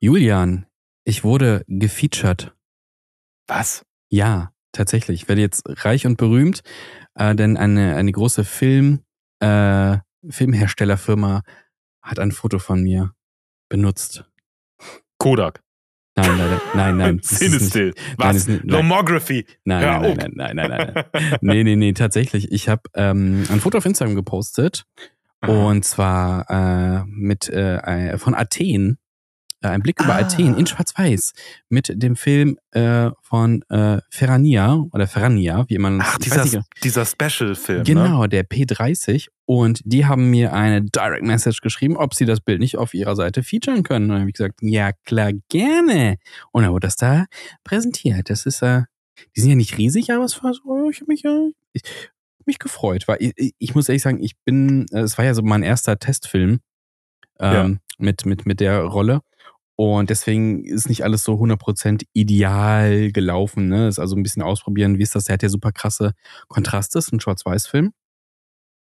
[0.00, 0.66] Julian,
[1.04, 2.54] ich wurde gefeatured.
[3.48, 3.84] Was?
[4.10, 5.22] Ja, tatsächlich.
[5.22, 6.62] Ich werde jetzt reich und berühmt,
[7.14, 9.00] äh, denn eine, eine große Film,
[9.40, 9.98] äh,
[10.28, 11.42] Filmherstellerfirma
[12.02, 13.12] hat ein Foto von mir
[13.68, 14.24] benutzt.
[15.18, 15.62] Kodak.
[16.16, 17.20] Nein, leider, nein, nein.
[17.22, 17.94] Cinestill.
[18.16, 18.46] Was?
[18.46, 19.46] Nein, Lomography.
[19.64, 20.16] Nein, Hör nein, auf.
[20.16, 21.38] nein, nein, nein, nein, nein.
[21.40, 22.52] nee, nee, nee, tatsächlich.
[22.52, 24.84] Ich habe ähm, ein Foto auf Instagram gepostet
[25.46, 28.98] und zwar äh, mit äh, von Athen.
[29.60, 30.18] Äh, ein Blick über Ah.
[30.20, 31.32] Athen in Schwarz-Weiß
[31.68, 37.04] mit dem Film äh, von äh, Ferrania oder Ferrania, wie man Ach, dieser, nicht, dieser
[37.04, 37.78] Special-Film.
[37.78, 37.84] Ne?
[37.84, 39.28] Genau, der P30.
[39.46, 43.16] Und die haben mir eine Direct Message geschrieben, ob sie das Bild nicht auf ihrer
[43.16, 44.04] Seite featuren können.
[44.04, 46.18] Und dann habe ich gesagt, ja klar, gerne.
[46.52, 47.24] Und dann wurde das da
[47.64, 48.30] präsentiert.
[48.30, 48.82] Das ist, äh,
[49.34, 51.82] die sind ja nicht riesig, aber es war so, ich habe mich, äh, ich,
[52.46, 53.08] mich gefreut.
[53.08, 55.98] Weil ich, ich- muss ehrlich sagen, ich bin, äh, es war ja so mein erster
[55.98, 56.60] Testfilm
[57.40, 59.22] ähm, mit, mit, mit der Rolle.
[59.80, 63.68] Und deswegen ist nicht alles so 100% ideal gelaufen.
[63.68, 63.86] Ne?
[63.86, 65.24] Ist also ein bisschen ausprobieren, wie ist das?
[65.24, 66.14] Der hat ja super krasse
[66.48, 67.92] Kontraste, ist ein Schwarz-Weiß-Film.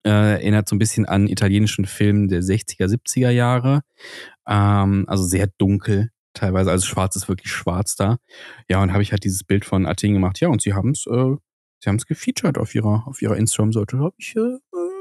[0.07, 3.83] Äh, erinnert so ein bisschen an italienischen Film der 60er, 70er Jahre.
[4.49, 6.71] Ähm, also sehr dunkel teilweise.
[6.71, 8.17] Also schwarz ist wirklich schwarz da.
[8.71, 10.41] Ja, und habe ich halt dieses Bild von Athen gemacht.
[10.41, 11.37] Ja, und sie haben es äh,
[11.81, 13.99] sie haben gefeatured auf ihrer, auf ihrer Instagram-Seite.
[13.99, 14.59] Da habe ich äh, äh,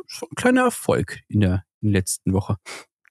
[0.08, 2.58] so ein kleiner Erfolg in der, in der letzten Woche.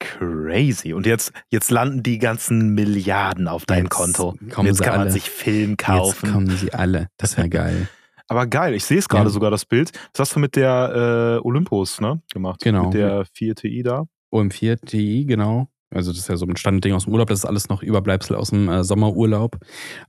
[0.00, 0.92] Crazy.
[0.92, 4.34] Und jetzt, jetzt landen die ganzen Milliarden auf dein Jetzt Konto.
[4.62, 5.10] Jetzt kann man alle.
[5.10, 6.32] sich Film Jetzt kaufen.
[6.32, 7.08] kommen sie alle.
[7.16, 7.88] Das wäre geil.
[8.28, 9.30] Aber geil, ich sehe es gerade Ja.
[9.30, 9.90] sogar, das Bild.
[10.12, 12.60] Das hast du mit der äh, Olympus ne, gemacht.
[12.62, 12.84] Genau.
[12.84, 14.04] Mit der 4TI da.
[14.32, 15.68] OM4 TI, genau.
[15.90, 17.28] Also das ist ja so ein Standardding aus dem Urlaub.
[17.28, 19.56] Das ist alles noch Überbleibsel aus dem äh, Sommerurlaub.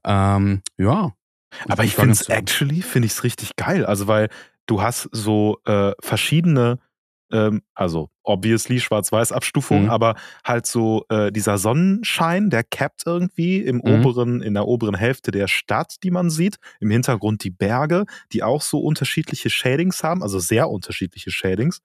[0.05, 1.13] Ähm, ja.
[1.69, 3.85] Aber ich finde es actually, finde ich es richtig geil.
[3.85, 4.27] Also, weil
[4.65, 6.79] du hast so äh, verschiedene,
[7.31, 9.89] ähm, also obviously Schwarz-Weiß-Abstufungen, Mhm.
[9.89, 13.81] aber halt so äh, dieser Sonnenschein, der capped irgendwie im Mhm.
[13.81, 16.57] oberen, in der oberen Hälfte der Stadt, die man sieht.
[16.80, 21.79] Im Hintergrund die Berge, die auch so unterschiedliche Shadings haben, also sehr unterschiedliche Shadings.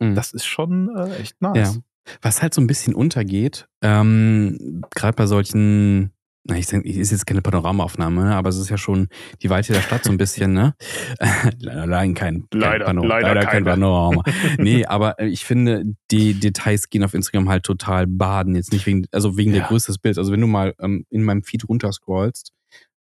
[0.00, 0.14] Mhm.
[0.14, 1.52] Das ist schon äh, echt Ja.
[1.54, 1.80] nice.
[2.22, 6.12] Was halt so ein bisschen untergeht, ähm, gerade bei solchen,
[6.48, 9.08] na, ich sag, ist jetzt keine Panoramaaufnahme, ne, aber es ist ja schon
[9.42, 10.74] die Weite der Stadt so ein bisschen, ne?
[11.58, 13.64] leider, leider kein, kein Leider, leider kein.
[13.64, 14.22] Panorama.
[14.58, 18.54] nee, aber äh, ich finde, die Details gehen auf Instagram halt total baden.
[18.54, 19.68] Jetzt nicht wegen, also wegen der Ja.
[19.68, 20.18] Größe des Bilds.
[20.18, 22.52] Also wenn du mal ähm, in meinem Feed runterscrollst,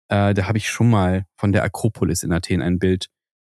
[0.08, 3.08] äh, da habe ich schon mal von der Akropolis in Athen ein Bild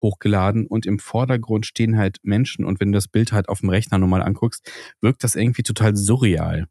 [0.02, 3.70] hochgeladen und im Vordergrund stehen halt Menschen und wenn du das Bild halt auf dem
[3.70, 4.68] Rechner normal anguckst,
[5.00, 6.66] wirkt das irgendwie total surreal,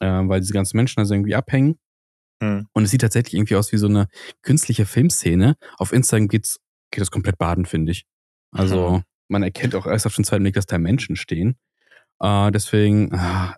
[0.00, 1.76] äh, weil diese ganzen Menschen also irgendwie abhängen
[2.42, 2.66] Hm.
[2.72, 4.08] und es sieht tatsächlich irgendwie aus wie so eine
[4.42, 5.56] künstliche Filmszene.
[5.78, 6.58] Auf Instagram geht's,
[6.90, 8.04] geht das komplett baden, finde ich.
[8.52, 9.02] Also Mhm.
[9.28, 11.56] man erkennt auch erst auf den zweiten Blick, dass da Menschen stehen.
[12.20, 13.56] Äh, deswegen, ah,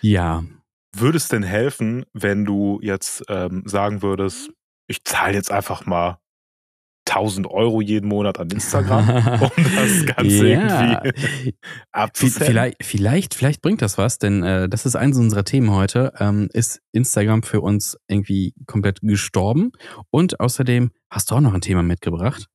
[0.00, 0.44] ja,
[0.94, 4.50] Würde es denn helfen, wenn du jetzt ähm, sagen würdest,
[4.88, 6.18] ich zahle jetzt einfach mal
[7.08, 9.08] 1000 Euro jeden Monat an Instagram,
[9.40, 11.02] um das Ganze Ja.
[11.02, 11.54] irgendwie
[11.90, 12.46] abzusenden?
[12.46, 16.12] Vielleicht, vielleicht, vielleicht bringt das was, denn äh, das ist eins unserer Themen heute.
[16.18, 19.72] Ähm, ist Instagram für uns irgendwie komplett gestorben?
[20.10, 22.46] Und außerdem hast du auch noch ein Thema mitgebracht.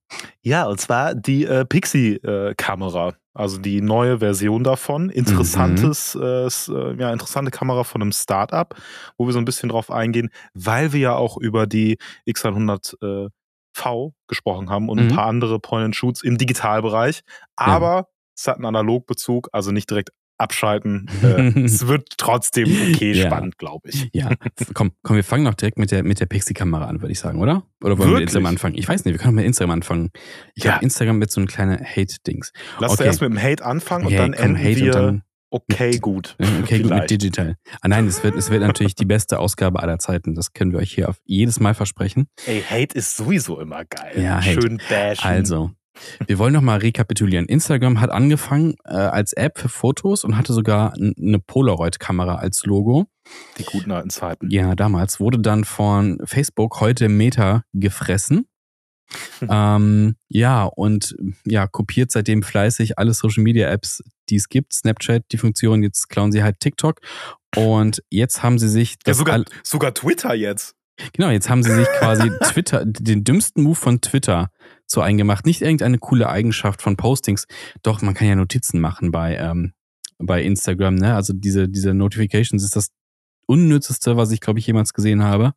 [0.42, 3.14] Ja, und zwar die äh, Pixie-Kamera.
[3.34, 5.10] also die neue Version davon.
[5.10, 8.74] Interessantes, äh, s- äh, ja, interessante Kamera von einem Startup,
[9.18, 11.98] wo wir so ein bisschen drauf eingehen, weil wir ja auch über die
[12.28, 13.30] X100 äh,
[13.78, 15.04] V gesprochen haben und Mhm.
[15.10, 17.22] ein paar andere Point-and-Shoots im Digitalbereich.
[17.56, 21.10] Aber es hat einen Analogbezug, also nicht direkt abschalten.
[21.24, 23.26] Äh, es wird trotzdem okay Ja.
[23.26, 24.08] spannend, glaube ich.
[24.14, 24.30] Ja,
[24.76, 27.40] komm, komm, wir fangen doch direkt mit der, mit der Pixie-Kamera an, würde ich sagen,
[27.42, 27.64] oder?
[27.84, 28.22] Oder wollen wir mit Wirklich?
[28.24, 28.76] Instagram anfangen?
[28.78, 30.12] Ich weiß nicht, wir können mit Instagram anfangen.
[30.54, 30.74] Ich Ja.
[30.74, 32.54] habe Instagram mit so einem kleinen Hate-Dings.
[32.80, 33.06] Lass Okay.
[33.06, 35.98] erst mit dem Hate anfangen und Okay, dann komm, enden Hate wir und dann okay
[36.00, 36.36] gut.
[36.64, 37.10] Okay, gut, mit.
[37.10, 37.56] Digital.
[37.82, 40.36] Ah nein, es wird, es wird natürlich die beste Ausgabe aller Zeiten.
[40.36, 42.28] Das können wir euch hier auf jedes Mal versprechen.
[42.46, 44.22] Ey, Hate ist sowieso immer geil.
[44.22, 44.62] Ja, Hate.
[44.62, 45.24] Schön bashen.
[45.26, 45.72] Also,
[46.26, 47.46] wir wollen noch mal rekapitulieren.
[47.46, 53.06] Instagram hat angefangen äh, als App für Fotos und hatte sogar eine Polaroid-Kamera als Logo.
[53.58, 54.50] Die guten alten Zeiten.
[54.50, 58.48] Ja, damals wurde dann von Facebook heute Meta gefressen.
[59.50, 61.16] ähm, ja, und
[61.46, 64.74] ja, kopiert seitdem fleißig alle Social Media Apps, die es gibt.
[64.74, 67.00] Snapchat, die Funktion, jetzt klauen sie halt TikTok.
[67.56, 70.76] Und jetzt haben sie sich Ja, das sogar, all- sogar Twitter jetzt.
[71.14, 74.52] Genau, jetzt haben sie sich quasi Twitter, den dümmsten Move von Twitter
[74.86, 75.46] so eingemacht.
[75.46, 77.46] Nicht irgendeine coole Eigenschaft von Postings.
[77.84, 79.74] Doch, man kann ja Notizen machen bei, ähm,
[80.18, 81.14] bei Instagram, ne?
[81.16, 82.90] Also diese, diese Notifications ist das
[83.46, 85.54] unnützeste, was ich, glaube ich, jemals gesehen habe.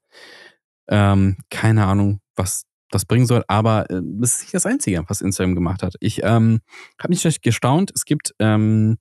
[0.89, 5.21] Ähm, keine Ahnung, was das bringen soll, aber äh, das ist nicht das Einzige, was
[5.21, 5.95] Instagram gemacht hat.
[6.01, 6.61] Ich ähm,
[7.01, 7.93] habe schlecht gestaunt.
[7.95, 8.99] Es gibt ähm,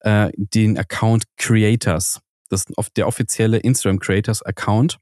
[0.00, 2.20] äh, den Account Creators.
[2.48, 4.98] Das ist der offizielle Instagram Creators Account.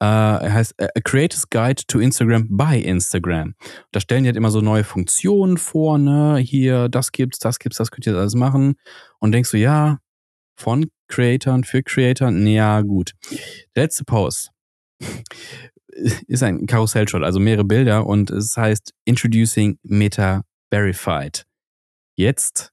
[0.00, 3.54] Äh, er heißt äh, A Creators Guide to Instagram by Instagram.
[3.92, 6.36] Da stellen die halt immer so neue Funktionen vor, ne?
[6.36, 8.74] Hier, das gibt's, das gibt's, das könnt ihr alles machen.
[9.18, 9.98] Und denkst du, ja,
[10.58, 13.12] von Creatoren für Creator, ja, gut.
[13.74, 14.50] Letzte Post
[16.26, 21.46] ist ein Karussell-Shot, also mehrere Bilder und es heißt Introducing Meta Verified.
[22.16, 22.72] Jetzt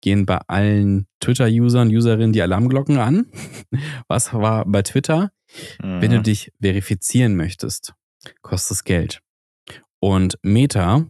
[0.00, 3.26] gehen bei allen Twitter-Usern, Userinnen die Alarmglocken an.
[4.08, 5.32] Was war bei Twitter?
[5.82, 6.02] Mhm.
[6.02, 6.22] Wenn du mhm.
[6.24, 7.94] dich verifizieren möchtest,
[8.42, 9.20] kostet es Geld.
[10.00, 11.06] Und Meta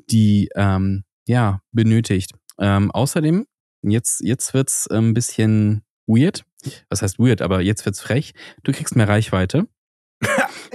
[0.10, 2.31] die ähm, ja, benötigt.
[2.60, 3.45] Ähm, außerdem,
[3.81, 6.45] jetzt, jetzt wird's ein bisschen weird.
[6.89, 8.33] Was heißt weird, aber jetzt wird's frech.
[8.63, 9.68] Du kriegst mehr Reichweite.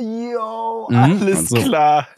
[0.01, 2.09] Yo, mhm, alles also, klar.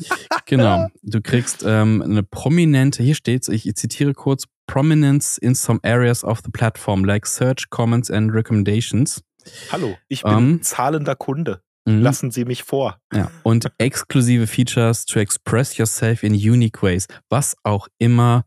[0.46, 0.88] genau.
[1.02, 6.23] Du kriegst ähm, eine prominente, hier steht's, ich, ich zitiere kurz, Prominence in some areas
[6.23, 9.23] of the platform, like Search, Comments and Recommendations.
[9.70, 11.62] Hallo, ich bin ähm, zahlender Kunde.
[11.84, 12.00] Mhm.
[12.00, 12.99] Lassen Sie mich vor.
[13.12, 18.44] Ja, und exklusive Features to express yourself in unique ways, was auch immer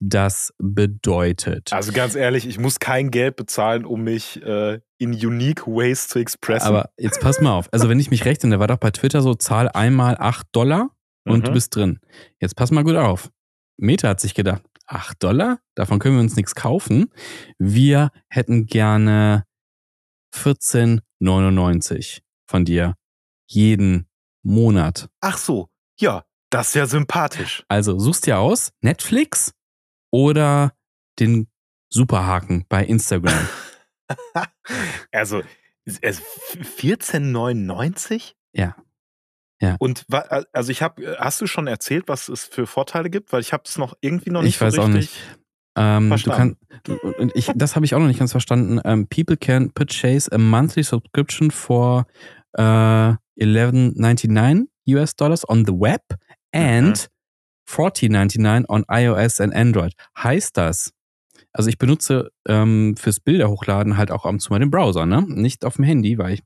[0.00, 1.72] das bedeutet.
[1.72, 6.18] Also ganz ehrlich, ich muss kein Geld bezahlen, um mich äh, in unique ways zu
[6.18, 6.66] expressen.
[6.66, 7.68] Aber jetzt pass mal auf.
[7.72, 10.90] Also wenn ich mich recht da war doch bei Twitter so, zahl einmal 8 Dollar
[11.24, 11.44] und mhm.
[11.44, 12.00] du bist drin.
[12.40, 13.30] Jetzt pass mal gut auf.
[13.76, 17.12] Meta hat sich gedacht, 8 Dollar, davon können wir uns nichts kaufen.
[17.58, 19.44] Wir hätten gerne
[20.34, 22.94] 14,99 von dir
[23.46, 24.08] jeden
[24.42, 25.08] Monat.
[25.20, 25.68] Ach so,
[25.98, 27.64] ja, das ist ja sympathisch.
[27.68, 29.52] Also suchst dir aus, Netflix
[30.10, 30.72] oder
[31.18, 31.48] den
[31.90, 33.48] Superhaken bei Instagram.
[35.12, 35.42] also
[35.86, 38.34] 14,99?
[38.52, 38.76] Ja.
[39.60, 39.74] Ja.
[39.80, 40.06] Und
[40.52, 43.32] also ich habe, hast du schon erzählt, was es für Vorteile gibt?
[43.32, 45.12] Weil ich habe es noch irgendwie noch nicht ich weiß so auch nicht.
[45.76, 46.56] Ähm, du kann,
[47.34, 48.78] ich, das habe ich auch noch nicht ganz verstanden.
[48.78, 52.06] Um, ähm, people can purchase a monthly subscription for
[52.58, 56.02] uh, 11.99 US Dollars on the web
[56.52, 57.06] and mhm.
[57.68, 59.92] 14.99 on iOS and Android.
[60.16, 60.92] Heißt das,
[61.52, 65.06] also ich benutze ähm, fürs Bilder hochladen halt auch ab und zu mal den Browser,
[65.06, 65.24] ne?
[65.26, 66.42] Nicht auf dem Handy, weil ich.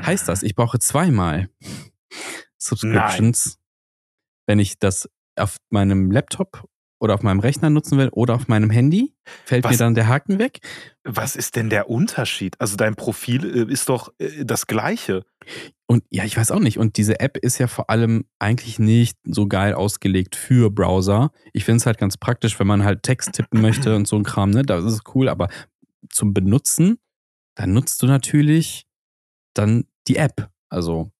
[0.00, 1.48] Heißt das, ich brauche zweimal
[2.58, 3.56] Subscriptions, Nein.
[4.46, 6.64] wenn ich das auf meinem Laptop
[7.00, 9.14] oder auf meinem Rechner nutzen will oder auf meinem Handy,
[9.44, 10.60] fällt was, mir dann der Haken weg.
[11.04, 12.60] Was ist denn der Unterschied?
[12.60, 15.24] Also dein Profil äh, ist doch äh, das gleiche.
[15.86, 16.78] Und ja, ich weiß auch nicht.
[16.78, 21.30] Und diese App ist ja vor allem eigentlich nicht so geil ausgelegt für Browser.
[21.52, 24.24] Ich finde es halt ganz praktisch, wenn man halt Text tippen möchte und so ein
[24.24, 24.62] Kram, ne?
[24.62, 25.48] Das ist cool, aber
[26.10, 26.98] zum Benutzen,
[27.54, 28.86] dann nutzt du natürlich
[29.54, 30.50] dann die App.
[30.68, 31.10] Also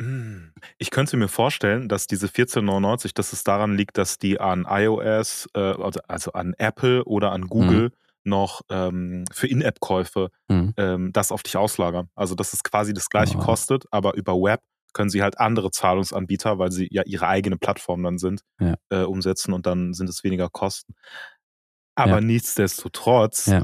[0.00, 0.52] hm.
[0.78, 5.48] Ich könnte mir vorstellen, dass diese 14,99, dass es daran liegt, dass die an iOS,
[5.54, 7.48] äh, also, also an Apple oder an mhm.
[7.48, 7.92] Google mhm.
[8.28, 10.74] Noch ähm, für In-App-Käufe mhm.
[10.76, 12.08] ähm, das auf dich auslagern.
[12.14, 13.40] Also dass es quasi das gleiche oh.
[13.40, 14.60] kostet, aber über Web
[14.92, 18.74] können sie halt andere Zahlungsanbieter, weil sie ja ihre eigene Plattform dann sind, ja.
[18.90, 20.94] äh, umsetzen und dann sind es weniger Kosten.
[21.94, 22.20] Aber ja.
[22.20, 23.62] nichtsdestotrotz, ja.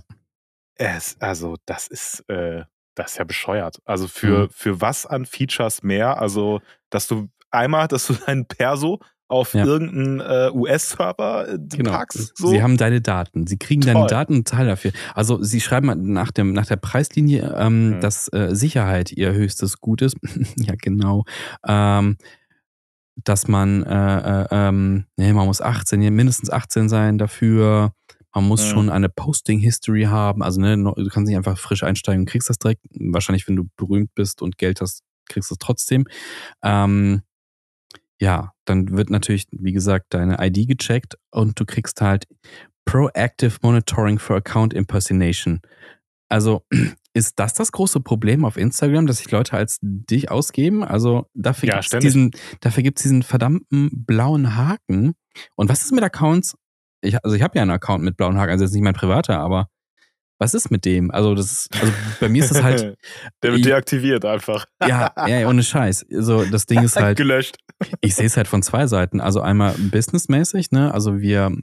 [0.77, 3.79] es, also das ist, äh, das ist ja bescheuert.
[3.85, 4.51] Also für, mhm.
[4.51, 6.21] für was an Features mehr?
[6.21, 9.65] Also, dass du einmal, dass du dein Perso auf ja.
[9.65, 11.93] irgendeinen äh, US-Server äh, genau.
[11.93, 12.37] packst.
[12.37, 12.49] So.
[12.49, 13.47] Sie haben deine Daten.
[13.47, 13.95] Sie kriegen Toll.
[13.95, 14.93] deine Daten und zahlen dafür.
[15.15, 18.01] Also sie schreiben nach, dem, nach der Preislinie, ähm, mhm.
[18.01, 20.17] dass äh, Sicherheit ihr höchstes Gut ist.
[20.57, 21.25] ja, genau.
[21.67, 22.17] Ähm,
[23.17, 27.93] dass man, äh, äh, ähm, nee, man muss 18, mindestens 18 sein dafür.
[28.35, 28.71] Man muss ja.
[28.71, 30.43] schon eine Posting-History haben.
[30.43, 32.83] Also, ne, du kannst nicht einfach frisch einsteigen und kriegst das direkt.
[32.91, 36.07] Wahrscheinlich, wenn du berühmt bist und Geld hast, kriegst du es trotzdem.
[36.63, 37.23] Ähm,
[38.21, 42.27] ja, dann wird natürlich, wie gesagt, deine ID gecheckt und du kriegst halt
[42.85, 45.61] Proactive Monitoring for Account Impersonation.
[46.29, 46.65] Also
[47.15, 50.83] ist das das große Problem auf Instagram, dass sich Leute als dich ausgeben?
[50.83, 52.31] Also dafür ja, gibt es diesen,
[52.61, 55.15] dafür gibt's diesen verdammten blauen Haken.
[55.57, 56.57] Und was ist mit Accounts,
[57.03, 59.39] ich, also ich habe ja einen Account mit blauen Haken, also jetzt nicht mein privater,
[59.39, 59.69] aber
[60.39, 61.11] was ist mit dem?
[61.11, 62.97] Also, das ist, also bei mir ist es halt.
[63.43, 64.67] Der wird deaktiviert einfach.
[64.81, 66.07] ja, ja, ohne Scheiß.
[66.11, 67.17] So, das Ding ist halt.
[67.19, 67.57] Gelöscht.
[68.01, 69.21] Ich sehe es halt von zwei Seiten.
[69.21, 70.93] Also einmal businessmäßig, ne?
[70.93, 71.57] Also wir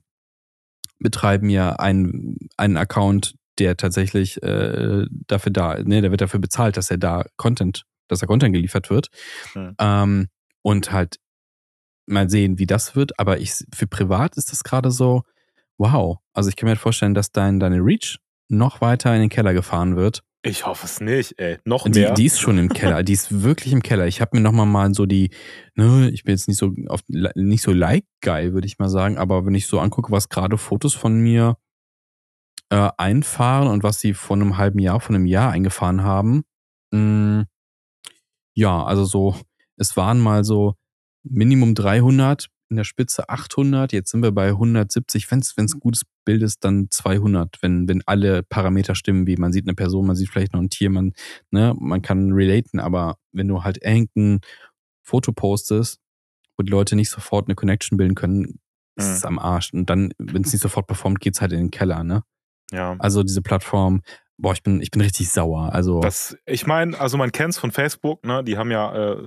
[0.99, 6.77] betreiben ja einen, einen Account, der tatsächlich äh, dafür da, ne, der wird dafür bezahlt,
[6.77, 9.09] dass er da Content, dass da Content geliefert wird.
[9.53, 9.75] Hm.
[9.79, 10.27] Ähm,
[10.61, 11.17] und halt
[12.05, 13.19] mal sehen, wie das wird.
[13.19, 15.23] Aber ich für privat ist das gerade so,
[15.77, 16.19] wow.
[16.33, 18.19] Also ich kann mir halt vorstellen, dass dein, deine Reach
[18.51, 20.23] noch weiter in den Keller gefahren wird.
[20.43, 21.59] Ich hoffe es nicht, ey.
[21.65, 22.13] Noch Die, mehr.
[22.13, 24.07] die ist schon im Keller, die ist wirklich im Keller.
[24.07, 25.29] Ich habe mir nochmal mal so die,
[25.75, 29.17] ne, ich bin jetzt nicht so auf, nicht so like geil, würde ich mal sagen,
[29.19, 31.57] aber wenn ich so angucke, was gerade Fotos von mir
[32.69, 36.43] äh, einfahren und was sie vor einem halben Jahr, vor einem Jahr eingefahren haben,
[36.91, 37.45] mh,
[38.55, 39.35] ja, also so,
[39.77, 40.73] es waren mal so
[41.23, 46.03] Minimum 300, in der Spitze 800, jetzt sind wir bei 170, wenn es ein gutes
[46.25, 50.15] Bild ist, dann 200, wenn, wenn alle Parameter stimmen, wie man sieht eine Person, man
[50.15, 51.13] sieht vielleicht noch ein Tier, man,
[51.51, 54.39] ne, man kann relaten, aber wenn du halt irgendein
[55.03, 55.99] Foto postest,
[56.57, 58.59] wo die Leute nicht sofort eine Connection bilden können,
[58.95, 59.13] ist Mhm.
[59.13, 59.73] es am Arsch.
[59.73, 62.23] Und dann, wenn es nicht sofort performt, geht's halt in den Keller, ne?
[62.71, 62.95] ja.
[62.99, 64.01] Also diese Plattform,
[64.41, 65.69] boah, ich bin, ich bin richtig sauer.
[65.73, 68.43] Also, Das, ich meine, also man kennt es von Facebook, ne?
[68.43, 69.17] Die haben ja äh,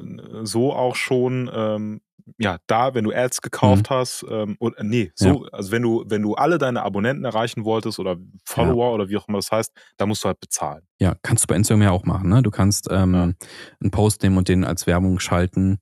[0.42, 2.00] so auch schon, ähm,
[2.38, 6.22] ja, da, wenn du Ads gekauft hast, ähm, oder nee, so, also wenn du, wenn
[6.22, 8.16] du alle deine Abonnenten erreichen wolltest oder
[8.46, 10.82] Follower oder wie auch immer das heißt, da musst du halt bezahlen.
[10.98, 12.42] ja, kannst du bei Instagram ja auch machen, ne?
[12.42, 13.22] Du kannst ähm, Ja.
[13.24, 15.80] einen Post nehmen und den als Werbung schalten.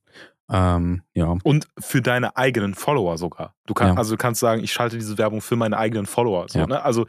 [0.51, 3.55] Ähm, ja, Und für deine eigenen Follower sogar.
[3.65, 3.97] Du kannst, Ja.
[3.97, 6.47] also du kannst sagen, ich schalte diese Werbung für meine eigenen Follower.
[6.49, 6.67] So, Ja.
[6.67, 6.83] ne?
[6.83, 7.07] Also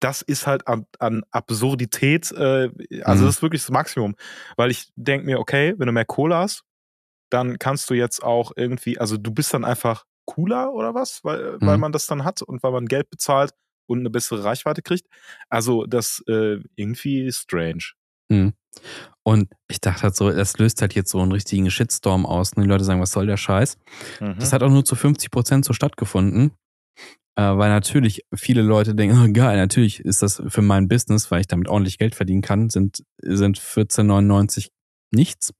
[0.00, 2.70] das ist halt an, an Absurdität, äh,
[3.02, 3.26] also Mhm.
[3.26, 4.14] das ist wirklich das Maximum.
[4.56, 6.62] Weil ich denke mir, okay, wenn du mehr Kohle hast,
[7.30, 11.60] dann kannst du jetzt auch irgendwie, also du bist dann einfach cooler oder was, weil,
[11.60, 11.80] weil Mhm.
[11.80, 13.52] man das dann hat und weil man Geld bezahlt
[13.86, 15.06] und eine bessere Reichweite kriegt.
[15.48, 17.92] Also das äh, irgendwie strange.
[18.30, 18.54] Mhm.
[19.22, 22.52] Und ich dachte halt so, das löst halt jetzt so einen richtigen Shitstorm aus.
[22.54, 23.76] Und die Leute sagen, was soll der Scheiß?
[24.20, 24.36] Mhm.
[24.38, 26.52] Das hat auch nur zu 50 Prozent so stattgefunden.
[27.36, 31.40] Äh, weil natürlich viele Leute denken, oh, geil, natürlich ist das für mein Business, weil
[31.40, 34.68] ich damit ordentlich Geld verdienen kann, sind, sind 14,99
[35.10, 35.52] nichts.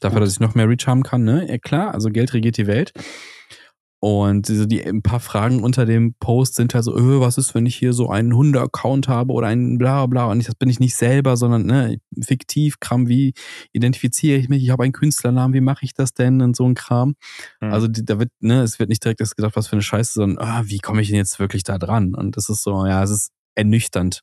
[0.00, 1.46] Dafür, dass ich noch mehr Reach haben kann, ne?
[1.48, 2.92] Ja, klar, also Geld regiert die Welt.
[4.02, 7.54] Und diese, die, ein paar Fragen unter dem Post sind halt so, öh, was ist,
[7.54, 10.70] wenn ich hier so einen Hunde-Account habe oder einen bla bla und ich, das bin
[10.70, 13.34] ich nicht selber, sondern ne, fiktiv, Kram, wie
[13.72, 16.74] identifiziere ich mich, ich habe einen Künstlernamen, wie mache ich das denn und so ein
[16.74, 17.14] Kram.
[17.60, 17.72] Mhm.
[17.72, 20.14] Also die, da wird, ne, es wird nicht direkt das gedacht, was für eine Scheiße,
[20.14, 22.14] sondern ah, wie komme ich denn jetzt wirklich da dran?
[22.14, 24.22] Und das ist so, ja, es ist ernüchternd.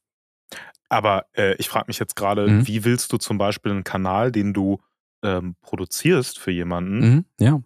[0.90, 2.66] Aber äh, ich frage mich jetzt gerade, Mhm.
[2.68, 4.80] wie willst du zum Beispiel einen Kanal, den du
[5.24, 7.62] ähm, produzierst für jemanden, Mhm, ja,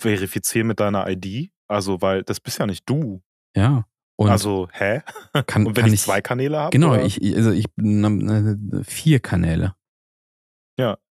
[0.00, 1.50] verifizieren mit deiner ID?
[1.72, 3.22] Also, weil das bist ja nicht du.
[3.56, 3.84] ja.
[4.16, 5.00] Und also, hä?
[5.46, 6.70] kann, Und wenn kann ich zwei Kanäle habe?
[6.70, 7.04] Genau, oder?
[7.04, 9.74] ich, also ich bin äh, vier Kanäle.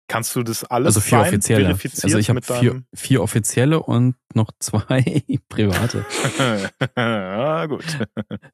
[0.08, 1.68] Kannst du das alles Also vier sein, offizielle.
[1.68, 5.02] Also ich habe vier, vier offizielle und noch zwei
[5.48, 6.06] private.
[6.94, 7.84] ah, gut.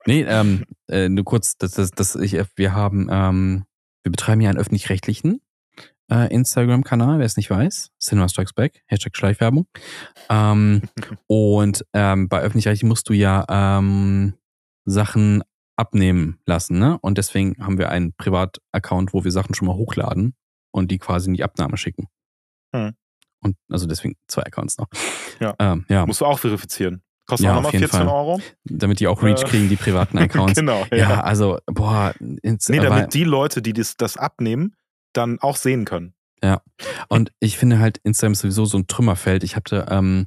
[0.06, 3.64] Nee, ähm, äh, nur kurz, dass das, das ich, wir haben, ähm,
[4.02, 5.42] wir betreiben ja einen öffentlich-rechtlichen
[6.12, 9.66] äh, Instagram-Kanal, wer es nicht weiß, Cinema Strikes Back, Hashtag Schleichwerbung.
[10.28, 10.82] Ähm,
[11.26, 14.34] und ähm, bei öffentlich-rechtlich musst du ja ähm,
[14.84, 15.42] Sachen
[15.76, 16.98] abnehmen lassen, ne?
[17.00, 20.34] Und deswegen haben wir einen Privataccount, wo wir Sachen schon mal hochladen
[20.70, 22.08] und die quasi in die Abnahme schicken.
[22.74, 22.92] Hm.
[23.40, 24.88] Und also deswegen zwei Accounts noch.
[25.40, 25.54] Ja.
[25.58, 27.02] Ähm, ja, Musst du auch verifizieren.
[27.26, 28.08] Kostet Ja, auch nochmal jeden 14 Fall.
[28.08, 28.40] Euro.
[28.64, 30.54] damit die auch Reach Äh, kriegen, die privaten Accounts.
[30.58, 30.96] genau, ja.
[30.96, 34.74] Ja, also, boah, ins, Nee, weil- damit die Leute, die das, das abnehmen,
[35.12, 36.14] dann auch sehen können.
[37.08, 39.44] und ich finde halt, Instagram ist sowieso so ein Trümmerfeld.
[39.44, 40.26] Ich hatte, ähm,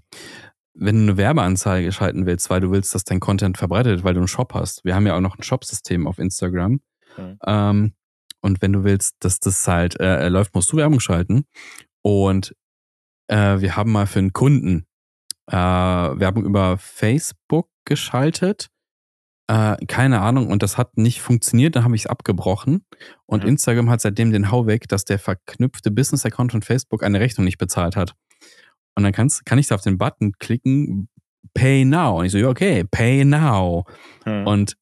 [0.73, 4.13] wenn du eine Werbeanzeige schalten willst, weil du willst, dass dein Content verbreitet wird, weil
[4.13, 4.83] du einen Shop hast.
[4.85, 6.79] Wir haben ja auch noch ein Shop-System auf Instagram.
[7.17, 7.39] Mhm.
[7.45, 7.93] Ähm,
[8.41, 11.45] und wenn du willst, dass das halt äh, läuft, musst du Werbung schalten.
[12.01, 12.55] Und
[13.27, 14.85] äh, wir haben mal für einen Kunden
[15.47, 18.69] äh, Werbung über Facebook geschaltet.
[19.47, 22.83] Äh, keine Ahnung, und das hat nicht funktioniert, dann habe ich es abgebrochen.
[23.25, 23.49] Und Mhm.
[23.49, 27.59] Instagram hat seitdem den Hau weg, dass der verknüpfte Business-Account von Facebook eine Rechnung nicht
[27.59, 28.13] bezahlt hat.
[28.95, 31.09] Und dann kannst, kann ich da auf den Button klicken,
[31.53, 32.19] Pay Now.
[32.19, 33.85] Und ich so, ja, okay, Pay Now.
[34.23, 34.47] Hm.
[34.47, 34.77] Und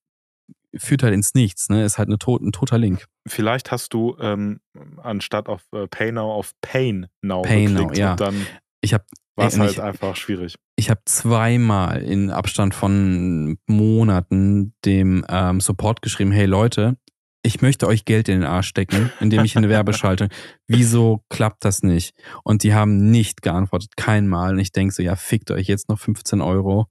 [0.75, 1.83] führt halt ins Nichts, ne?
[1.83, 3.05] Ist halt eine tot, ein toter Link.
[3.27, 4.59] Vielleicht hast du ähm,
[4.97, 8.11] anstatt auf äh, Pay Now auf Pain Now Pay Now, geklickt ja.
[8.11, 8.47] und dann
[8.81, 9.03] Ich habe
[9.35, 10.55] war es halt einfach schwierig.
[10.75, 16.97] Ich habe zweimal in Abstand von Monaten dem ähm, Support geschrieben, hey Leute,
[17.45, 20.29] ich möchte euch Geld in den Arsch stecken, indem ich eine Werbeschalte.
[20.67, 22.15] Wieso klappt das nicht?
[22.43, 24.53] Und die haben nicht geantwortet, kein Mal.
[24.53, 26.87] Und ich denke so, ja, fickt euch jetzt noch 15 Euro.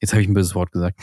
[0.00, 0.98] Jetzt habe ich ein böses Wort gesagt.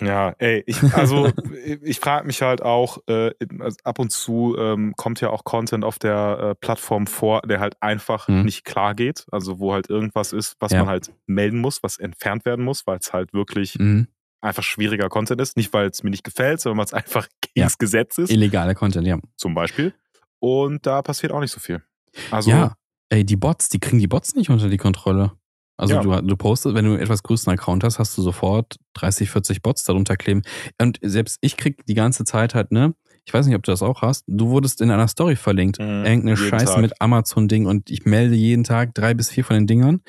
[0.00, 1.30] Ja, ey, ich, also
[1.82, 5.84] ich frage mich halt auch, äh, also ab und zu ähm, kommt ja auch Content
[5.84, 8.42] auf der äh, Plattform vor, der halt einfach Mhm.
[8.44, 9.26] nicht klar geht.
[9.32, 10.78] Also wo halt irgendwas ist, was Ja.
[10.80, 14.06] man halt melden muss, was entfernt werden muss, weil es halt wirklich Mhm.
[14.40, 15.56] einfach schwieriger Content ist.
[15.56, 17.26] Nicht, weil es mir nicht gefällt, sondern weil es einfach
[17.56, 17.64] Ja.
[17.64, 19.18] gegens Gesetz ist, Illegaler Content, ja.
[19.36, 19.92] zum Beispiel.
[20.38, 21.82] Und da passiert auch nicht so viel.
[22.30, 22.74] Also, ja,
[23.08, 25.32] ey, die Bots, die kriegen die Bots nicht unter die Kontrolle.
[25.78, 26.02] Also Ja.
[26.02, 29.62] du, du postest, wenn du einen etwas größeren Account hast, hast du sofort 30, 40
[29.62, 30.42] Bots darunter kleben.
[30.80, 32.94] Und selbst ich krieg die ganze Zeit halt, ne,
[33.24, 35.78] ich weiß nicht, ob du das auch hast, du wurdest in einer Story verlinkt.
[35.78, 36.80] Mhm, Irgendeine Scheiße Tag.
[36.80, 40.00] mit Amazon-Ding und ich melde jeden Tag drei bis vier von den Dingern.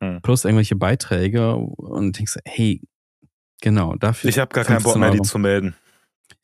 [0.00, 0.20] Mhm.
[0.22, 2.80] Plus irgendwelche Beiträge und denkst, hey,
[3.60, 4.30] genau, dafür.
[4.30, 5.24] ich habe gar keinen Bock 15 mehr, die Euro.
[5.28, 5.74] zu melden.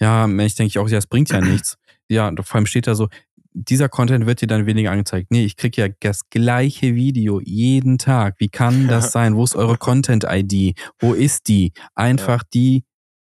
[0.01, 1.79] Ja, ich denke auch, ja, es bringt ja nichts.
[2.09, 3.09] Ja, vor allem steht da so,
[3.59, 5.31] dieser Content wird dir dann weniger angezeigt.
[5.31, 8.35] Nee, ich krieg ja das gleiche Video jeden Tag.
[8.39, 9.35] Wie kann das sein?
[9.35, 10.79] Wo ist eure Content-ID?
[10.99, 11.73] Wo ist die?
[11.95, 12.85] Einfach die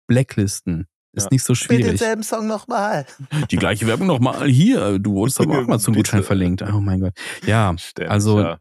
[0.08, 0.88] Blacklisten.
[1.14, 1.30] Ist Ja.
[1.32, 2.02] nicht so schwierig.
[2.24, 3.06] Song nochmal.
[3.50, 5.00] Die gleiche Werbung nochmal hier.
[5.00, 6.62] Du wurdest aber auch mal zum Gutschein verlinkt.
[6.62, 7.14] Oh mein Gott.
[7.46, 7.76] Ja,
[8.08, 8.60] Also- ja.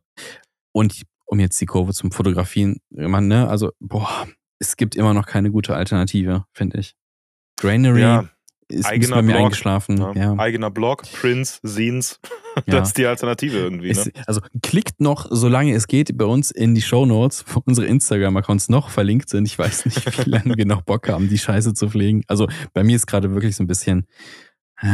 [0.72, 4.26] und um jetzt die Kurve zum Fotografieren, man, ne, also, boah,
[4.58, 6.94] es gibt immer noch keine gute Alternative, finde ich.
[7.60, 8.28] Grainery ja,
[8.68, 9.94] ist eigener bei mir Blog, eingeschlafen.
[9.96, 10.12] ne?
[10.14, 10.34] Ja.
[10.38, 12.20] eigener Blog, Prints, Scenes.
[12.66, 12.80] Ja.
[12.80, 13.92] Das ist die Alternative irgendwie.
[13.92, 13.92] Ne?
[13.92, 18.68] Es, also klickt noch, solange es geht, bei uns in die Shownotes, wo unsere Instagram-Accounts
[18.68, 19.46] noch verlinkt sind.
[19.46, 22.24] Ich weiß nicht, wie lange wir noch Bock haben, die Scheiße zu pflegen.
[22.26, 24.06] Also bei mir ist gerade wirklich so ein bisschen.
[24.82, 24.86] äh,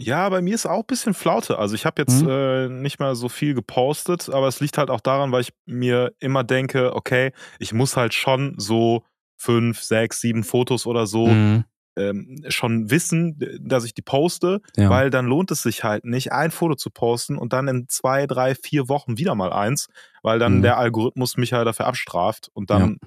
[0.00, 1.58] Ja, bei mir ist auch ein bisschen Flaute.
[1.58, 2.28] Also ich habe jetzt Mhm.
[2.28, 6.12] äh, nicht mehr so viel gepostet, aber es liegt halt auch daran, weil ich mir
[6.18, 7.30] immer denke, okay,
[7.60, 9.04] ich muss halt schon so
[9.36, 11.64] fünf, sechs, sieben Fotos oder so mh,
[11.96, 14.90] ähm, schon wissen, dass ich die poste, ja.
[14.90, 18.26] weil dann lohnt es sich halt nicht, ein Foto zu posten und dann in zwei,
[18.26, 19.88] drei, vier Wochen wieder mal eins,
[20.22, 20.62] weil dann Mhm.
[20.62, 22.98] der Algorithmus mich halt dafür abstraft und dann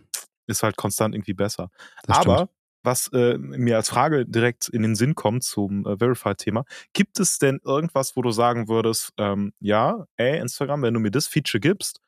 [0.48, 1.70] ist halt konstant irgendwie besser.
[2.06, 2.50] das Aber stimmt.
[2.84, 7.38] was äh, mir als Frage direkt in den Sinn kommt zum äh, Verified-Thema, gibt es
[7.38, 11.60] denn irgendwas, wo du sagen würdest, ähm, ja, ey, Instagram, wenn du mir das Feature
[11.62, 12.00] gibst,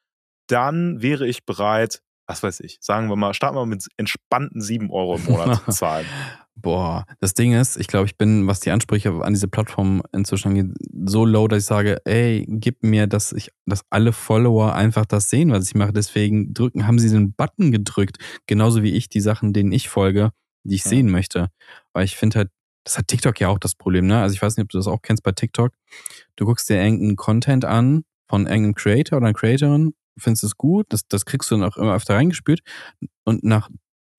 [0.48, 4.90] dann wäre ich bereit, was weiß ich, sagen wir mal, starten wir mit entspannten 7
[4.90, 6.06] Euro im Monat zu zahlen.
[6.58, 10.50] Boah, das Ding ist, ich glaube, ich bin, was die Ansprüche an diese Plattform inzwischen
[10.50, 10.68] angeht,
[11.06, 15.30] so low, dass ich sage, ey, gib mir, dass ich, dass alle Follower einfach das
[15.30, 15.94] sehen, was ich mache.
[15.94, 20.32] Deswegen drücken, haben sie den Button gedrückt, genauso wie ich die Sachen, denen ich folge,
[20.64, 20.90] die ich Ja.
[20.90, 21.48] sehen möchte.
[21.94, 22.50] Weil ich finde halt,
[22.84, 24.22] das hat TikTok ja auch das Problem, ne?
[24.22, 25.72] Also ich weiß nicht, ob du das auch kennst bei TikTok.
[26.36, 30.88] Du guckst dir irgendeinen Content an von irgendeinem Creator oder einer Creatorin, findest es gut,
[30.90, 32.62] das, das kriegst du dann auch immer öfter reingespült
[33.26, 33.70] und nach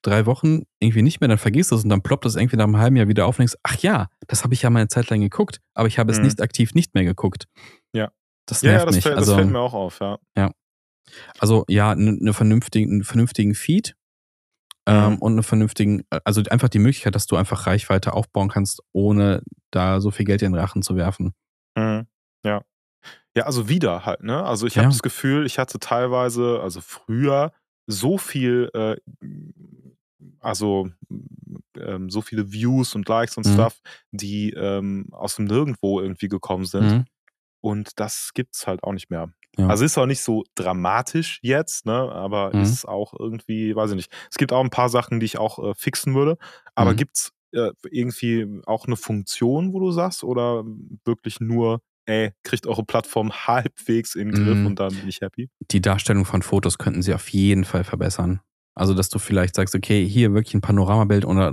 [0.02, 2.64] drei Wochen irgendwie nicht mehr, dann vergisst du es und dann ploppt es irgendwie nach
[2.64, 4.88] einem halben Jahr wieder auf und denkst, ach ja, das habe ich ja mal eine
[4.88, 6.24] Zeit lang geguckt, aber ich habe es Mhm.
[6.24, 7.46] nicht aktiv nicht mehr geguckt.
[7.94, 8.10] Ja.
[8.46, 9.04] Das Ja, nervt ja, das, mich.
[9.04, 10.18] fällt, also, das fällt mir auch auf, ja.
[11.38, 13.94] also ja, eine ne vernünftigen, einen vernünftigen Feed
[14.86, 15.18] ähm, Mhm.
[15.18, 20.00] und einen vernünftigen, also einfach die Möglichkeit, dass du einfach Reichweite aufbauen kannst, ohne da
[20.00, 21.34] so viel Geld in den Rachen zu werfen.
[21.76, 22.06] Mhm.
[22.44, 22.62] Ja.
[23.36, 24.42] Ja, also wieder halt, ne?
[24.44, 24.82] Also ich Ja.
[24.82, 27.52] habe das Gefühl, ich hatte teilweise, also früher,
[27.86, 28.96] so viel, äh,
[30.40, 30.88] also
[31.76, 33.52] ähm, so viele Views und Likes und Mhm.
[33.52, 33.80] Stuff,
[34.11, 36.92] die ähm, aus dem Nirgendwo irgendwie gekommen sind.
[36.92, 37.04] Mhm.
[37.61, 39.32] Und das gibt's halt auch nicht mehr.
[39.56, 39.68] Ja.
[39.68, 42.11] Also ist auch nicht so dramatisch jetzt, ne?
[42.11, 42.62] Aber Mhm.
[42.62, 44.12] ist auch irgendwie, weiß ich nicht.
[44.30, 46.38] Es gibt auch ein paar Sachen, die ich auch äh, fixen würde.
[46.74, 46.96] Aber Mhm.
[46.96, 50.64] gibt's äh, irgendwie auch eine Funktion, wo du sagst, oder
[51.04, 54.66] wirklich nur, ey, kriegt eure Plattform halbwegs in den Griff Mhm.
[54.66, 55.50] und dann bin ich happy?
[55.70, 58.40] die Darstellung von Fotos könnten sie auf jeden Fall verbessern.
[58.74, 61.52] Also, dass du vielleicht sagst, okay, hier wirklich ein Panoramabild oder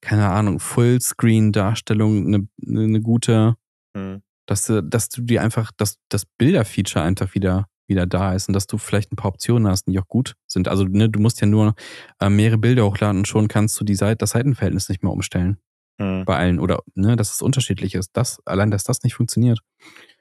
[0.00, 3.56] keine Ahnung, Fullscreen-Darstellung, eine, eine gute,
[3.96, 4.22] Mhm.
[4.46, 8.54] dass du, dass du dir einfach, dass das Bilder-Feature einfach wieder, wieder da ist und
[8.54, 10.66] dass du vielleicht ein paar Optionen hast, die auch gut sind.
[10.68, 11.74] Also, ne, du musst ja nur
[12.20, 15.58] äh, mehrere Bilder hochladen und schon kannst du die Seite, das Seitenverhältnis nicht mehr umstellen.
[15.98, 16.24] Mhm.
[16.24, 16.58] Bei allen.
[16.58, 18.10] Oder, ne, dass es unterschiedlich ist.
[18.14, 19.60] Das, allein, dass das nicht funktioniert.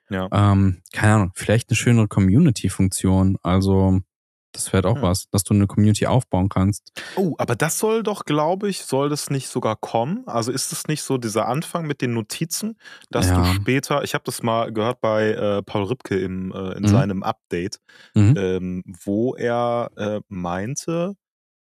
[0.09, 0.27] Ja.
[0.31, 3.37] Ähm, keine Ahnung, vielleicht eine schönere Community-Funktion.
[3.41, 4.01] Also,
[4.53, 5.03] das wäre auch Hm.
[5.03, 6.91] was, dass du eine Community aufbauen kannst.
[7.15, 10.23] Oh, aber das soll doch, glaube ich, soll das nicht sogar kommen?
[10.27, 12.77] Also ist es nicht so dieser Anfang mit den Notizen,
[13.11, 13.53] dass du Ja.
[13.53, 16.87] später, ich habe das mal gehört bei äh, Paul Ripke im, äh, in Mhm.
[16.87, 17.79] seinem Update,
[18.15, 18.33] Mhm.
[18.37, 21.15] ähm, wo er äh, meinte,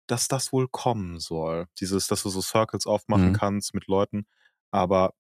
[0.08, 1.68] dass das wohl kommen soll.
[1.80, 3.34] Dieses, dass du so Circles aufmachen Mhm.
[3.34, 4.26] kannst mit Leuten,
[4.72, 5.14] aber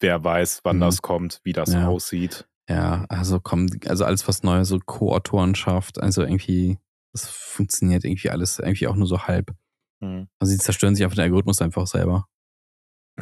[0.00, 0.80] wer weiß, wann Mhm.
[0.80, 1.88] das kommt, wie das Ja.
[1.88, 2.48] aussieht.
[2.68, 6.78] Ja, also komm, also alles was Neues, so Co-Autorenschaft, also irgendwie,
[7.14, 9.52] das funktioniert irgendwie alles irgendwie auch nur so halb.
[10.00, 10.28] Mhm.
[10.38, 12.26] Also sie zerstören sich einfach den Algorithmus einfach selber.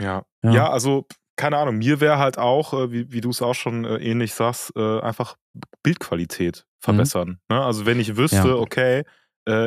[0.00, 0.24] Ja.
[0.42, 0.50] Ja.
[0.52, 3.84] ja, also keine Ahnung, mir wäre halt auch, äh, wie, wie du es auch schon
[3.84, 5.36] äh, ähnlich sagst, äh, einfach
[5.82, 7.40] Bildqualität verbessern.
[7.48, 7.62] Ne?
[7.62, 8.54] Also wenn ich wüsste, Ja.
[8.56, 9.04] okay,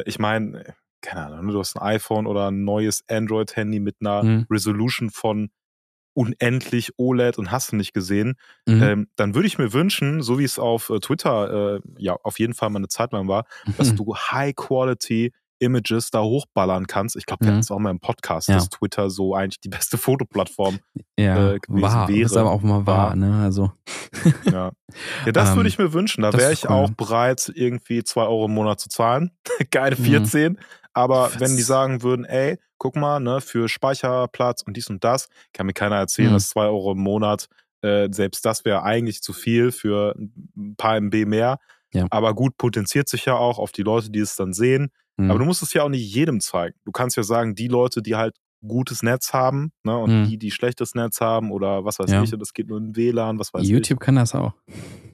[0.05, 4.47] ich meine, keine Ahnung, du hast ein iPhone oder ein neues Android-Handy mit einer Mhm.
[4.49, 5.49] Resolution von
[6.15, 8.81] unendlich OLED und hast du nicht gesehen, Mhm.
[8.83, 12.39] ähm, dann würde ich mir wünschen, so wie es auf äh, Twitter äh, ja auf
[12.39, 13.45] jeden Fall mal eine Zeit lang war,
[13.77, 13.95] dass Mhm.
[13.97, 17.15] du High-Quality Images da hochballern kannst.
[17.15, 17.55] Ich glaube, wir Mhm.
[17.55, 18.55] hatten es auch mal im Podcast, Ja.
[18.55, 20.79] dass Twitter so eigentlich die beste Fotoplattform
[21.17, 22.21] ja, äh, gewesen war, wäre.
[22.25, 23.15] ist aber auch mal wahr, War.
[23.15, 23.41] ne?
[23.43, 23.71] Also,
[24.45, 24.71] Ja,
[25.25, 26.21] ja das Ähm, würde ich mir wünschen.
[26.23, 26.71] Da das wäre ich cool.
[26.71, 29.31] auch bereit, irgendwie 2 Euro im Monat zu zahlen.
[29.71, 30.03] Keine Mhm.
[30.03, 30.59] 14.
[30.93, 31.67] Aber wenn die Was?
[31.67, 35.95] sagen würden, ey, guck mal, ne, für Speicherplatz und dies und das, kann mir keiner
[35.97, 36.33] erzählen, Mhm.
[36.33, 37.47] dass 2 Euro im Monat,
[37.81, 41.59] äh, selbst das wäre eigentlich zu viel für ein paar MB mehr.
[41.93, 42.07] Ja.
[42.09, 44.89] Aber gut, potenziert sich ja auch auf die Leute, die es dann sehen.
[45.17, 45.29] Mhm.
[45.29, 46.75] Aber du musst es ja auch nicht jedem zeigen.
[46.83, 48.35] Du kannst ja sagen, die Leute, die halt
[48.67, 50.27] gutes Netz haben, ne, und Mhm.
[50.27, 52.23] die, die schlechtes Netz haben oder was weiß Ja.
[52.23, 53.69] ich, und es geht nur in WLAN, was weiß ich.
[53.69, 54.53] YouTube kann das auch.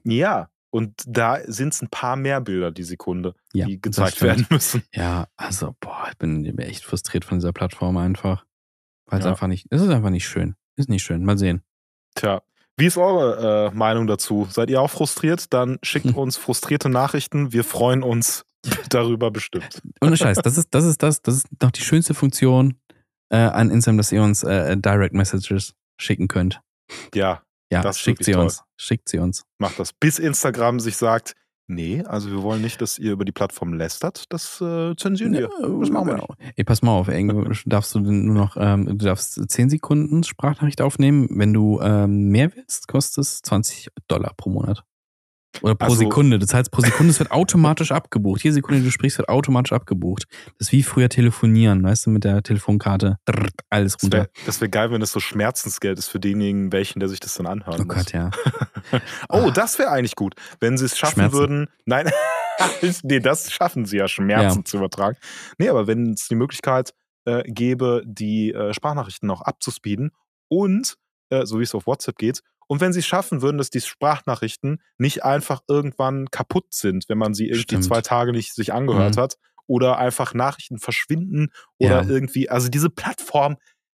[0.04, 4.48] Ja, und da sind es ein paar mehr Bilder die Sekunde, Ja, die gezeigt werden
[4.50, 4.84] müssen.
[4.94, 8.46] Ja, also, boah, ich bin echt frustriert von dieser Plattform einfach.
[9.06, 9.32] Weil es Ja.
[9.32, 10.56] einfach nicht, es ist einfach nicht schön.
[10.78, 11.24] Ist nicht schön.
[11.26, 11.62] Mal sehen.
[12.16, 12.42] Tja,
[12.78, 14.48] wie ist eure äh, Meinung dazu?
[14.50, 15.54] Seid ihr auch frustriert?
[15.54, 17.52] Dann schickt uns frustrierte Nachrichten.
[17.52, 18.46] Wir freuen uns
[18.90, 19.82] darüber bestimmt.
[20.02, 22.76] Ohne Scheiß, das ist, das ist das, das ist noch die schönste Funktion
[23.30, 26.62] äh, an Instagram, dass ihr uns äh, Direct Messages schicken könnt.
[27.14, 28.44] Ja, Ja, Das schickt sie toll.
[28.44, 28.64] uns.
[28.78, 29.44] Schickt sie uns.
[29.58, 29.94] macht das.
[29.94, 31.36] Bis Instagram sich sagt,
[31.68, 34.26] nee, also wir wollen nicht, dass ihr über die Plattform lästert.
[34.30, 35.48] Das äh, zensieren wir.
[35.62, 36.28] Das machen wir nicht.
[36.28, 36.52] Genau.
[36.58, 40.24] Ey, pass mal auf, irgendwo darfst du denn nur noch, ähm, du darfst 10 Sekunden
[40.24, 41.28] Sprachnachricht aufnehmen.
[41.32, 44.84] Wenn du ähm, mehr willst, kostet es 20 Dollar pro Monat.
[45.62, 46.40] Oder pro Also- Sekunde.
[46.40, 48.44] Das heißt, pro Sekunde, es wird automatisch abgebucht.
[48.44, 50.26] Jede Sekunde, die du sprichst, wird automatisch abgebucht.
[50.58, 53.18] Das ist wie früher telefonieren, weißt du, mit der Telefonkarte.
[53.26, 54.18] Drrrt, alles Das runter.
[54.46, 57.48] wäre wär geil, wenn es so Schmerzensgeld ist für denjenigen, welchen, der sich das dann
[57.48, 57.96] anhören Oh muss.
[57.96, 58.32] Gott, ja.
[59.30, 59.52] Oh, Ah.
[59.52, 60.36] das wäre eigentlich gut.
[60.60, 61.38] Wenn sie es schaffen Schmerzen.
[61.38, 61.68] würden.
[61.86, 62.10] Nein,
[63.04, 64.66] nee, das schaffen sie ja, Schmerzen Ja.
[64.66, 65.18] zu übertragen.
[65.58, 66.94] Nee, aber wenn es die Möglichkeit
[67.26, 70.12] äh, gäbe, die äh, Sprachnachrichten noch abzuspeeden
[70.48, 70.96] und,
[71.30, 73.82] äh, so wie es auf WhatsApp geht, und wenn sie es schaffen würden, dass die
[73.82, 77.84] Sprachnachrichten nicht einfach irgendwann kaputt sind, wenn man sie irgendwie Stimmt.
[77.84, 79.20] zwei Tage nicht sich angehört Mhm.
[79.22, 79.36] hat,
[79.68, 82.08] oder einfach Nachrichten verschwinden oder Ja.
[82.10, 83.58] irgendwie, also diese Plattform,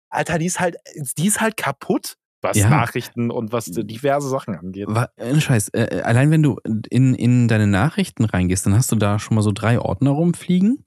[0.09, 0.75] Alter, die ist halt,
[1.17, 2.69] die ist halt kaputt, was Ja.
[2.69, 4.85] Nachrichten und was diverse Sachen angeht.
[4.89, 6.59] Wa- äh, Scheiß, äh, allein wenn du
[6.89, 10.83] in, in deine Nachrichten reingehst, dann hast du da schon mal so drei Ordner rumfliegen.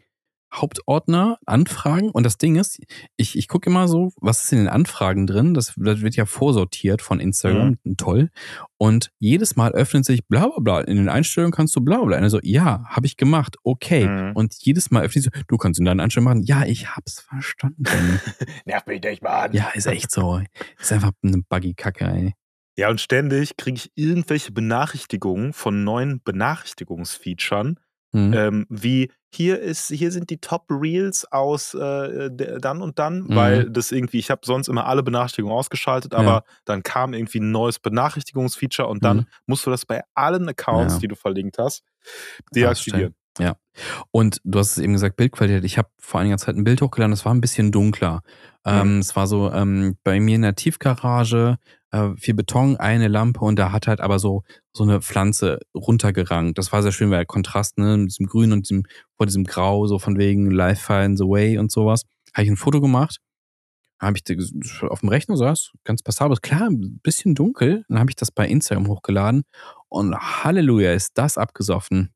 [0.55, 2.11] Hauptordner, Anfragen.
[2.11, 2.81] Und das Ding ist,
[3.17, 5.55] ich, ich gucke immer so, was ist in den Anfragen drin?
[5.55, 7.79] Das, das wird ja vorsortiert von Instagram.
[7.97, 8.31] Toll.
[8.79, 10.81] Und jedes Mal öffnet sich bla bla bla.
[10.81, 12.17] In den Einstellungen kannst du bla bla.
[12.19, 13.57] Also, ja, habe ich gemacht.
[13.63, 14.07] Okay.
[14.07, 14.33] Mhm.
[14.35, 16.47] Und jedes Mal öffnet sich, so, du kannst in deinen Einstellungen machen.
[16.47, 17.85] Ja, ich hab's verstanden.
[18.65, 19.53] Nerv mich nicht mal an.
[19.53, 20.41] ja, ist echt so.
[20.79, 22.35] Ist einfach eine Buggy-Kacke, ey.
[22.79, 27.75] Ja, und ständig kriege ich irgendwelche Benachrichtigungen von neuen Benachrichtigungsfeatures,
[28.17, 28.33] Hm.
[28.35, 33.25] ähm, wie hier ist, hier sind die Top Reels aus äh, der- dann und dann,
[33.25, 33.35] Mhm.
[33.35, 36.43] weil das irgendwie, ich habe sonst immer alle Benachrichtigungen ausgeschaltet, aber Ja.
[36.65, 39.27] dann kam irgendwie ein neues Benachrichtigungsfeature und dann Mhm.
[39.47, 41.01] musst du das bei allen Accounts, Ja.
[41.01, 41.83] die du verlinkt hast,
[42.55, 43.15] deaktivieren.
[44.11, 45.65] Und du hast es eben gesagt, Bildqualität.
[45.65, 48.23] Ich habe vor einiger Zeit ein Bild hochgeladen, das war ein bisschen dunkler.
[48.65, 51.59] Ähm, es war so ähm, bei mir in der Tiefgarage,
[51.97, 56.59] äh, viel Beton, eine Lampe und da hat halt aber so so eine Pflanze runtergerankt.
[56.59, 58.85] Das war sehr schön, weil Kontrast, ne, mit diesem Grün und diesem,
[59.17, 62.03] vor diesem Grau, so von wegen Life finds a way und sowas.
[62.35, 63.19] Habe ich ein Foto gemacht.
[63.99, 64.39] Habe ich
[64.83, 67.85] auf dem Rechner saß, ganz passabel, klar, ein bisschen dunkel.
[67.89, 69.45] Dann habe ich das bei Instagram hochgeladen
[69.89, 72.13] und Halleluja, ist das abgesoffen.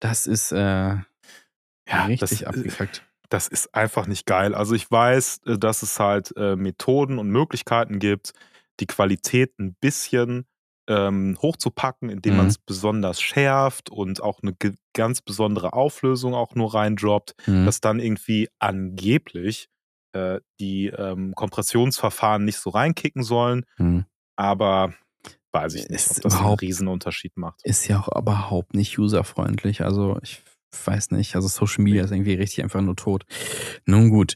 [0.00, 3.04] Das ist äh, Ja, richtig das, äh, abgekackt.
[3.28, 4.54] das ist einfach nicht geil.
[4.54, 8.32] Also ich weiß, äh, dass es halt äh, Methoden und Möglichkeiten gibt,
[8.80, 10.46] die Qualität ein bisschen
[10.88, 12.36] ähm, hochzupacken, indem Mhm.
[12.38, 14.54] man es besonders schärft und auch eine
[14.94, 17.64] ganz besondere Auflösung auch nur reindroppt, Mhm.
[17.66, 19.68] dass dann irgendwie angeblich
[20.14, 23.64] äh, die ähm, Kompressionsverfahren nicht so reinkicken sollen.
[23.78, 24.04] Mhm.
[24.36, 24.92] Aber
[25.52, 27.60] weiß ich nicht, Ist ob das einen Riesenunterschied macht.
[27.64, 29.82] Ist ja auch überhaupt nicht userfreundlich.
[29.82, 30.42] Also ich
[30.84, 31.36] weiß nicht.
[31.36, 33.24] Also Social Media ist irgendwie richtig einfach nur tot.
[33.86, 34.34] Nun gut.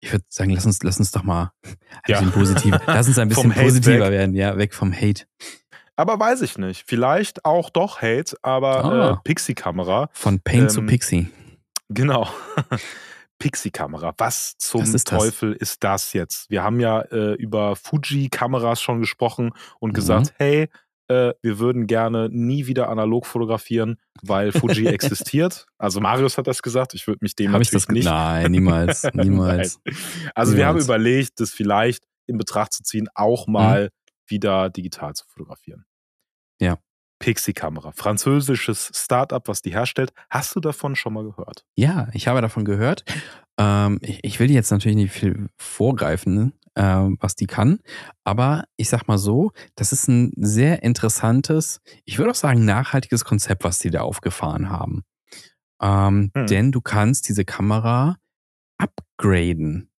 [0.00, 1.76] Ich würde sagen, lass uns, lass uns doch mal ein
[2.08, 2.18] Ja.
[2.18, 2.80] bisschen positiver.
[2.86, 4.10] Lass uns ein bisschen positiver weg.
[4.12, 5.24] werden, ja, weg vom Hate.
[5.96, 6.84] Aber weiß ich nicht.
[6.86, 9.10] Vielleicht auch doch Hate, aber Ah.
[9.12, 10.08] äh, Pixie-Kamera.
[10.12, 11.28] Von Pain zu Ähm, Pixie.
[11.90, 12.28] Genau.
[13.38, 14.14] Pixie-Kamera.
[14.18, 15.04] Was zum ist das?
[15.04, 16.50] Teufel ist das jetzt?
[16.50, 19.94] Wir haben ja äh, über Fuji-Kameras schon gesprochen und Mhm.
[19.94, 20.68] gesagt, hey,
[21.10, 25.66] äh, wir würden gerne nie wieder analog fotografieren, weil Fuji existiert.
[25.78, 26.94] Also Marius hat das gesagt.
[26.94, 28.04] Ich würde mich dem Habe ich das nicht.
[28.04, 29.02] Nein, niemals.
[29.14, 29.80] Niemals.
[29.84, 29.96] Nein.
[30.34, 30.86] Also wir haben Niemals.
[30.86, 33.52] überlegt, das vielleicht in Betracht zu ziehen, auch Mhm.
[33.52, 33.90] mal
[34.28, 35.84] wieder digital zu fotografieren.
[36.60, 36.78] Ja.
[37.18, 37.92] Pixie-Kamera.
[37.92, 40.12] Französisches Startup, was die herstellt.
[40.30, 41.64] Hast du davon schon mal gehört?
[41.76, 43.04] Ja, ich habe davon gehört.
[43.58, 46.82] Ähm, ich, ich will jetzt natürlich nicht viel vorgreifen, äh,
[47.20, 47.80] was die kann.
[48.24, 53.24] Aber ich sag mal so, das ist ein sehr interessantes, ich würde auch sagen, nachhaltiges
[53.24, 55.02] Konzept, was die da aufgefahren haben.
[55.82, 56.46] Ähm, Hm.
[56.46, 58.16] Denn du kannst diese Kamera
[58.78, 59.90] upgraden.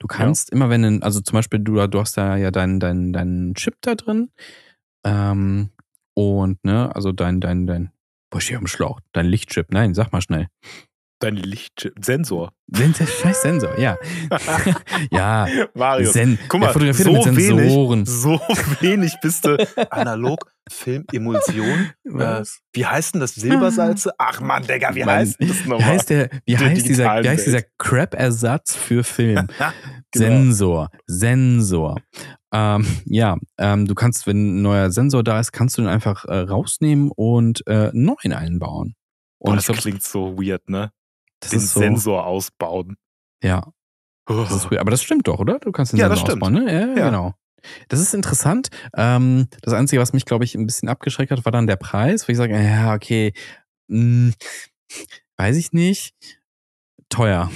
[0.00, 3.12] Du kannst immer, wenn, ein- also zum Beispiel, du, du hast da ja deinen dein,
[3.12, 4.30] dein Chip da drin.
[5.04, 5.70] Ähm,
[6.14, 7.90] und, ne, also dein, dein, dein,
[8.30, 9.72] boah, ich stehe am Schlauch, dein Lichtchip.
[9.72, 10.48] Nein, sag mal schnell.
[11.24, 12.52] Dein Lichtsensor.
[12.66, 13.96] Sensor, scheiß Sensor, ja.
[15.10, 17.98] ja, Marius, Sen guck mal, fotografiert so mit Sensoren.
[18.00, 18.40] wenig, so
[18.80, 19.56] wenig bist du
[19.90, 21.90] analog, Film, Emulsion.
[22.04, 22.60] Äh, Was?
[22.72, 23.34] wie heißt denn das?
[23.34, 24.12] Silbersalze?
[24.18, 25.86] Ach man, Digga, wie Mann, heißt das Wie nochmal?
[25.86, 27.68] heißt der, wie Der heißt dieser, digitalen wie heißt dieser Welt.
[27.78, 29.46] Crap-Ersatz für Film?
[30.16, 30.26] Genau.
[30.28, 31.96] Sensor, Sensor.
[32.52, 36.24] Ähm, ja, ähm, du kannst, wenn ein neuer Sensor da ist, kannst du ihn einfach
[36.26, 38.94] äh, rausnehmen und äh, einen neuen einbauen.
[39.40, 40.92] Boah, Und das ich glaub, klingt so weird, ne?
[41.44, 42.96] Das Den so, Sensor ausbauen.
[43.42, 43.72] ja,
[44.26, 44.64] das ist.
[44.72, 45.58] Aber das stimmt doch, oder?
[45.58, 46.42] Du kannst den Ja, das Sensor stimmt.
[46.44, 46.72] ausbauen, ne?
[46.72, 47.04] Ja, Ja.
[47.10, 47.34] genau.
[47.88, 48.68] Das ist interessant.
[48.94, 52.28] Ähm, das Einzige, was mich, glaube ich, ein bisschen abgeschreckt hat, war dann der Preis,
[52.28, 53.32] wo ich sage, ja, okay,
[53.88, 54.32] mh,
[55.38, 56.14] weiß ich nicht.
[57.08, 57.50] Teuer.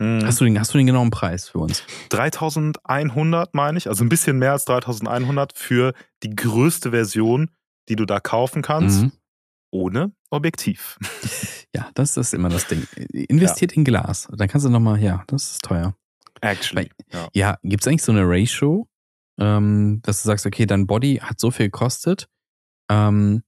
[0.00, 0.20] Hm.
[0.24, 1.82] Hast du den, hast du den genauen Preis für uns?
[2.10, 7.50] 3100 meine ich, also ein bisschen mehr als 3100 für die größte Version,
[7.88, 9.12] die du da kaufen kannst, Mhm.
[9.72, 10.96] ohne Objektiv.
[11.74, 12.86] Ja, das ist immer das Ding.
[13.12, 14.28] Investiert in Glas.
[14.36, 15.94] Dann kannst du nochmal, ja, das ist teuer.
[16.40, 16.90] Actually.
[17.12, 17.28] Ja.
[17.32, 18.88] Ja, gibt es eigentlich so eine Ratio,
[19.38, 22.28] ähm, dass du sagst, okay, dein Body hat so viel gekostet.
[22.90, 23.42] Ähm,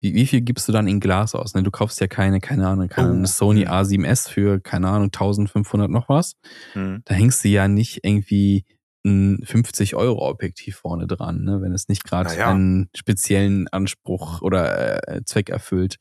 [0.00, 1.54] wie, wie viel gibst du dann in Glas aus?
[1.54, 1.62] Ne?
[1.62, 3.70] Du kaufst ja keine, keine Ahnung, keine Oh, Sony hm.
[3.70, 6.34] A7S für, keine Ahnung, 1500 noch was.
[6.72, 7.02] Hm.
[7.04, 8.64] Da hängst du ja nicht irgendwie
[9.04, 11.62] ein 50 Euro Objektiv vorne dran, ne?
[11.62, 12.50] wenn es nicht gerade Naja.
[12.50, 15.96] einen speziellen Anspruch oder äh, Zweck erfüllt.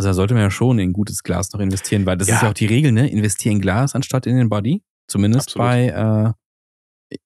[0.00, 2.36] Also da sollte man ja schon in gutes Glas noch investieren, weil das Ja.
[2.36, 3.10] ist ja auch die Regel, ne?
[3.10, 4.82] Investier in Glas anstatt in den Body.
[5.08, 5.66] Zumindest Absolut.
[5.68, 6.34] bei,
[7.10, 7.16] äh,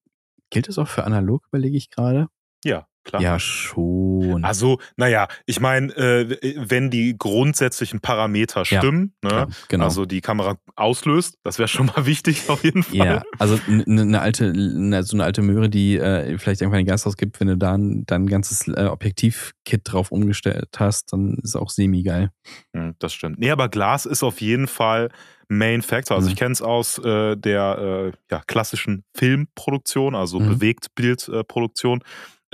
[0.50, 2.26] gilt das auch für analog, überlege ich gerade?
[2.64, 3.22] Ja, klar.
[3.22, 4.44] Ja, schon.
[4.44, 6.38] Also, naja, ich meine, äh,
[6.68, 9.28] wenn die grundsätzlichen Parameter Ja, stimmen, ne?
[9.30, 9.84] Klar, genau.
[9.84, 12.96] also die Kamera auslöst, das wäre schon mal wichtig auf jeden Fall.
[12.96, 16.86] ja, also eine ne alte, ne, so eine alte Möhre, die äh, vielleicht irgendwann ein
[16.86, 21.56] Gas ausgibt, wenn du da ein, dein ganzes äh, Objektiv-Kit drauf umgestellt hast, dann ist
[21.56, 22.30] auch semi-geil.
[22.74, 23.38] Hm, Das stimmt.
[23.38, 25.10] Nee, aber Glas ist auf jeden Fall
[25.48, 26.16] Main Factor.
[26.16, 26.32] Also Mhm.
[26.32, 30.48] ich kenne es aus äh, der äh, ja, klassischen Filmproduktion, also Mhm.
[30.48, 32.02] Bewegtbildproduktion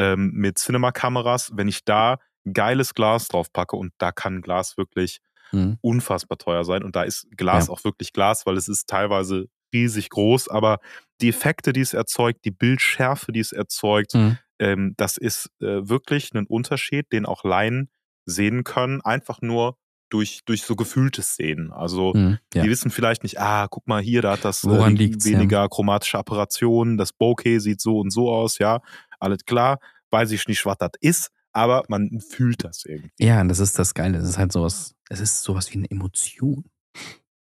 [0.00, 1.52] ähm, mit Cinema-Kameras.
[1.54, 2.16] Wenn ich da
[2.50, 5.20] geiles Glas drauf packe und da kann Glas wirklich
[5.52, 5.78] Mhm.
[5.82, 7.74] unfassbar teuer sein und da ist Glas Ja.
[7.74, 10.78] auch wirklich Glas, weil es ist teilweise riesig groß, aber
[11.20, 14.38] die Effekte, die es erzeugt, die Bildschärfe, die es erzeugt, Mhm.
[14.60, 17.90] ähm, das ist äh, wirklich ein Unterschied, den auch Laien
[18.26, 19.76] sehen können, einfach nur
[20.10, 21.72] durch, durch so gefühltes Sehen.
[21.72, 22.38] Also Mhm.
[22.54, 22.62] Ja.
[22.62, 25.38] die wissen vielleicht nicht, ah, guck mal hier, da hat das Woran äh, liegt's, ja?
[25.38, 28.80] weniger chromatische Apparationen, das Bokeh sieht so und so aus, ja,
[29.18, 29.78] alles klar,
[30.10, 33.10] weiß ich nicht, was das ist, aber man fühlt das irgendwie.
[33.18, 34.18] ja, und das ist das Geile.
[34.18, 36.64] Es ist halt sowas, es ist sowas wie eine Emotion.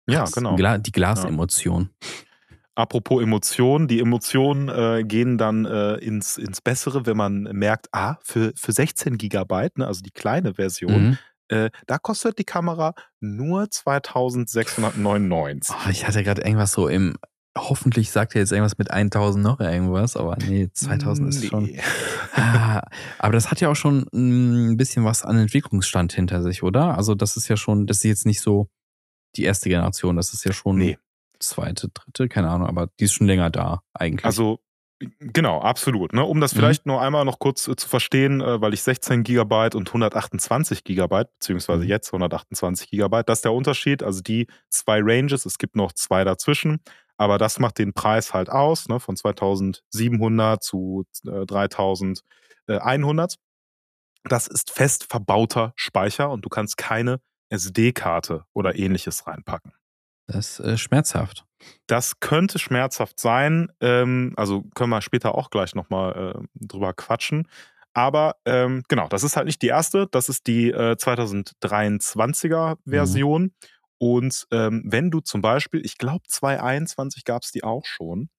[0.07, 0.31] Ja, Krass.
[0.33, 0.55] genau.
[0.55, 1.89] Gla die Glasemotion.
[2.77, 8.17] Apropos Emotionen, die Emotionen äh, gehen dann äh, ins, ins Bessere, wenn man merkt, ah,
[8.21, 11.17] für, für 16 Gigabyte, ne, also die kleine Version, Mhm.
[11.49, 15.75] Äh, da kostet die Kamera nur 2699.
[15.75, 17.15] Oh, ich hatte gerade irgendwas so im,
[17.57, 21.63] hoffentlich sagt er jetzt irgendwas mit 1000 noch irgendwas, aber nee, 2000 ist schon.
[21.65, 21.79] Nee.
[22.37, 22.81] Ah,
[23.17, 26.97] aber das hat ja auch schon ein bisschen was an Entwicklungsstand hinter sich, oder?
[26.97, 28.67] Also das ist ja schon, das ist jetzt nicht so
[29.37, 30.97] die erste Generation, das ist ja schon Nee.
[31.39, 34.25] zweite, dritte, keine Ahnung, aber die ist schon länger da eigentlich.
[34.25, 34.59] Also
[35.19, 36.13] genau, absolut.
[36.13, 36.23] Ne?
[36.23, 36.59] Um das Mhm.
[36.59, 40.83] vielleicht nur einmal noch kurz äh, zu verstehen, äh, weil ich 16 Gigabyte und 128
[40.83, 41.89] Gigabyte, beziehungsweise Mhm.
[41.89, 44.03] jetzt 128 Gigabyte, das ist der Unterschied.
[44.03, 46.79] Also die zwei Ranges, es gibt noch zwei dazwischen,
[47.17, 48.99] aber das macht den Preis halt aus, ne?
[48.99, 53.35] von 2700 zu äh, 3100.
[54.23, 59.73] Das ist fest verbauter Speicher und du kannst keine SD-Karte oder ähnliches reinpacken.
[60.27, 61.45] Das ist schmerzhaft.
[61.87, 63.71] Das könnte schmerzhaft sein.
[63.81, 67.47] Ähm, also können wir später auch gleich nochmal äh, drüber quatschen.
[67.93, 70.07] Aber ähm, genau, das ist halt nicht die erste.
[70.11, 73.53] Das ist die äh, 2023er Version.
[73.97, 78.29] Und ähm, wenn du zum Beispiel, ich glaube 2021 gab es die auch schon,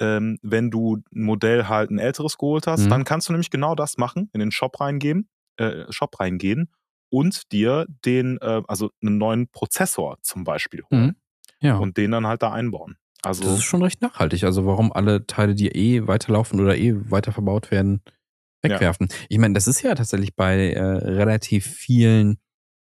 [0.00, 2.90] ähm, wenn du ein Modell halt ein älteres geholt hast, Mhm.
[2.90, 6.70] dann kannst du nämlich genau das machen, in den Shop reingehen, äh, Shop reingehen
[7.10, 11.16] und dir den, äh, also einen neuen Prozessor zum Beispiel holen Mhm.
[11.60, 11.76] Ja.
[11.78, 12.96] und den dann halt da einbauen.
[13.22, 14.44] Also das ist schon recht nachhaltig.
[14.44, 18.02] Also warum alle Teile, die eh weiterlaufen oder eh weiter verbaut werden,
[18.62, 19.08] wegwerfen.
[19.28, 22.38] Ich meine, das ist ja tatsächlich bei äh, relativ vielen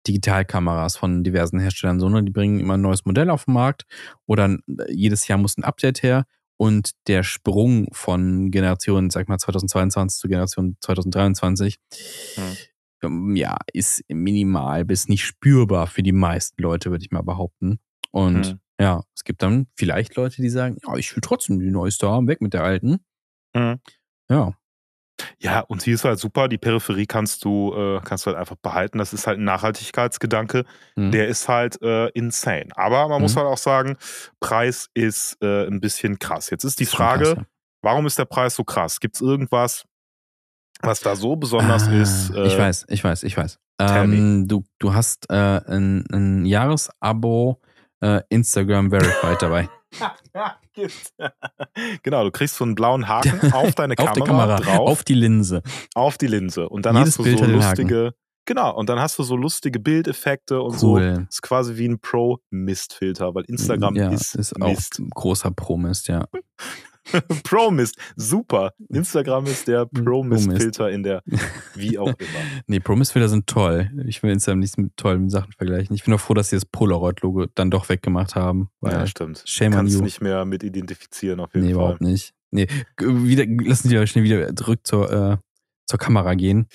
[0.07, 2.23] Digitalkameras von diversen Herstellern so, ne?
[2.23, 3.83] Die bringen immer ein neues Modell auf den Markt
[4.27, 4.59] oder äh,
[4.91, 6.25] jedes Jahr muss ein Update her
[6.57, 11.77] und der Sprung von Generation, sag mal 2022 zu Generation 2023,
[12.35, 12.43] hm.
[13.01, 17.79] Ja, ist minimal bis nicht spürbar für die meisten Leute, würde ich mal behaupten.
[18.11, 18.59] Und hm.
[18.79, 22.27] ja, es gibt dann vielleicht Leute, die sagen, ja, ich will trotzdem die neueste haben,
[22.27, 22.99] weg mit der alten.
[23.55, 23.79] Hm.
[24.29, 24.55] Ja,
[25.39, 26.47] ja, und sie ist halt super.
[26.47, 28.97] Die Peripherie kannst du, äh, kannst du halt einfach behalten.
[28.97, 30.65] Das ist halt ein Nachhaltigkeitsgedanke.
[30.95, 31.11] Mhm.
[31.11, 32.67] Der ist halt äh, insane.
[32.75, 33.23] Aber man mhm.
[33.23, 33.97] muss halt auch sagen,
[34.39, 36.49] Preis ist äh, ein bisschen krass.
[36.49, 37.45] Jetzt ist die Frage, krass, ja.
[37.81, 38.99] warum ist der Preis so krass?
[38.99, 39.85] Gibt es irgendwas,
[40.85, 42.29] was da so besonders ah, ist?
[42.29, 43.59] ich weiß, ich weiß, ich weiß.
[43.79, 47.59] Ähm, du, du hast äh, ein, ein Jahresabo
[48.01, 49.69] äh, Instagram Verified dabei.
[52.03, 54.89] genau, du kriegst so einen blauen Haken auf deine Kamera, auf Kamera drauf.
[54.89, 55.61] Auf die Linse.
[55.93, 56.69] Auf die Linse.
[56.69, 58.13] Und dann Jedes hast du Bild so lustige.
[58.47, 61.15] Genau, und dann hast du so lustige Bildeffekte und cool.
[61.15, 61.21] so.
[61.27, 65.01] Ist quasi wie ein Pro-Mist-Filter, weil Instagram ja, ist, ist Mist.
[65.01, 66.25] auch großer Pro-Mist, ja.
[67.43, 68.73] Promist, super.
[68.89, 71.21] Instagram ist der Promist-Filter in der,
[71.75, 72.39] wie auch immer.
[72.67, 73.91] nee, Promist-Filter sind toll.
[74.07, 75.95] Ich will Instagram nicht mit tollen Sachen vergleichen.
[75.95, 78.69] Ich bin auch froh, dass sie das Polaroid-Logo dann doch weggemacht haben.
[78.83, 79.43] ja, stimmt.
[79.45, 81.79] Shame du kannst nicht mehr mit identifizieren, auf jeden nee, Fall.
[81.79, 82.33] Nee, überhaupt nicht.
[82.51, 82.67] Nee,
[82.99, 85.37] wieder, lassen Sie schnell wieder zurück zur, äh,
[85.87, 86.67] zur Kamera gehen.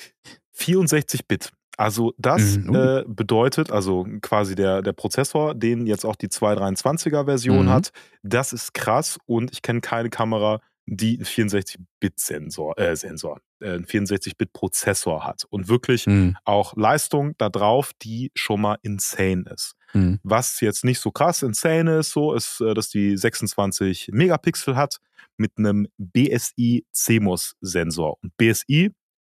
[0.52, 1.52] 64 Bit.
[1.80, 2.74] Also das mhm.
[2.74, 7.70] äh, bedeutet, also quasi der, der Prozessor, den jetzt auch die 223er Version mhm.
[7.70, 13.78] hat, das ist krass und ich kenne keine Kamera, die einen 64-Bit-Sensor, äh, Sensor, äh,
[13.78, 16.36] 64-Bit-Prozessor hat und wirklich mhm.
[16.44, 19.74] auch Leistung da drauf, die schon mal insane ist.
[19.94, 20.20] Mhm.
[20.22, 24.98] Was jetzt nicht so krass insane ist, so ist, äh, dass die 26 Megapixel hat
[25.38, 28.18] mit einem BSI CMOS-Sensor.
[28.22, 28.90] Und BSI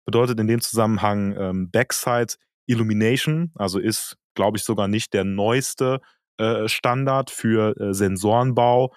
[0.09, 2.33] bedeutet in dem Zusammenhang ähm, Backside
[2.65, 6.01] Illumination, also ist, glaube ich, sogar nicht der neueste
[6.39, 8.91] äh, Standard für äh, Sensorenbau,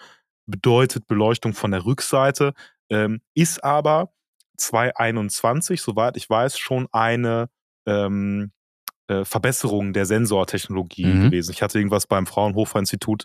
[0.46, 2.54] bedeutet Beleuchtung von der Rückseite,
[2.88, 4.14] ähm, ist aber
[4.56, 7.50] 2021, soweit ich weiß, schon eine
[7.86, 8.52] ähm,
[9.08, 11.24] äh, Verbesserung der Sensortechnologie mhm.
[11.24, 11.52] gewesen.
[11.52, 13.24] Ich hatte irgendwas beim Fraunhofer Institut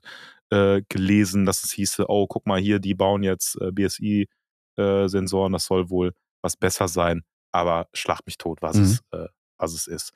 [0.49, 5.67] äh, gelesen, dass es hieße, oh, guck mal hier, die bauen jetzt äh, BSI-Sensoren, das
[5.67, 8.83] soll wohl was besser sein aber schlag mich tot, was, mhm.
[8.83, 10.13] es, äh, was es ist.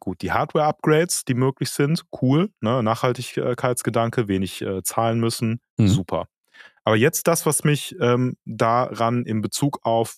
[0.00, 2.50] Gut, die Hardware-Upgrades, die möglich sind, cool.
[2.60, 2.82] Ne?
[2.82, 5.88] Nachhaltigkeitsgedanke, wenig äh, zahlen müssen, mhm.
[5.88, 6.28] super.
[6.84, 10.16] Aber jetzt das, was mich ähm, daran in Bezug auf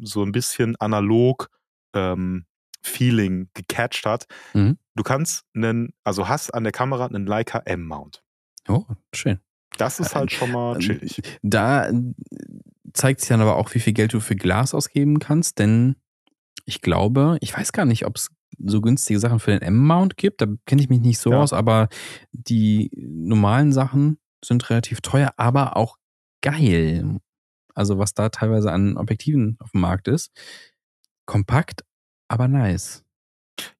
[0.00, 1.48] so ein bisschen analog
[1.94, 2.46] ähm,
[2.82, 4.26] Feeling gecatcht hat.
[4.54, 4.78] Mhm.
[4.94, 8.22] Du kannst einen, also hast an der Kamera einen Leica M-Mount.
[8.68, 9.40] Oh, schön.
[9.78, 11.20] Das ist halt schon mal chillig.
[11.42, 11.90] Da
[12.92, 15.96] zeigt sich dann aber auch, wie viel Geld du für Glas ausgeben kannst, denn
[16.64, 20.40] ich glaube, ich weiß gar nicht, ob es so günstige Sachen für den M-Mount gibt.
[20.40, 21.40] Da kenne ich mich nicht so ja.
[21.40, 21.88] aus, aber
[22.32, 25.96] die normalen Sachen sind relativ teuer, aber auch
[26.42, 27.18] geil.
[27.74, 30.30] Also was da teilweise an Objektiven auf dem Markt ist.
[31.26, 31.84] Kompakt,
[32.28, 33.04] aber nice.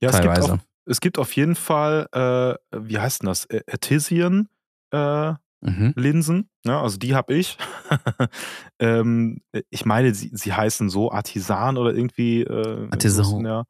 [0.00, 0.40] Ja, teilweise.
[0.40, 3.48] Es gibt, auf, es gibt auf jeden Fall, äh, wie heißt denn das?
[3.70, 4.48] Artesian
[4.90, 5.92] äh, mhm.
[5.97, 6.49] Linsen.
[6.64, 6.81] Ja, ne?
[6.81, 7.57] also die habe ich.
[8.79, 9.40] ähm,
[9.71, 13.64] ich meine, sie, sie heißen so Artisan oder irgendwie äh, Artisan.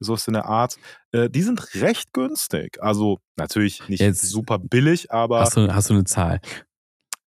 [0.00, 0.76] So ist in der Art.
[1.12, 2.82] Äh, die sind recht günstig.
[2.82, 5.40] Also natürlich nicht Jetzt super billig, aber.
[5.40, 6.40] Hast du, hast du eine Zahl?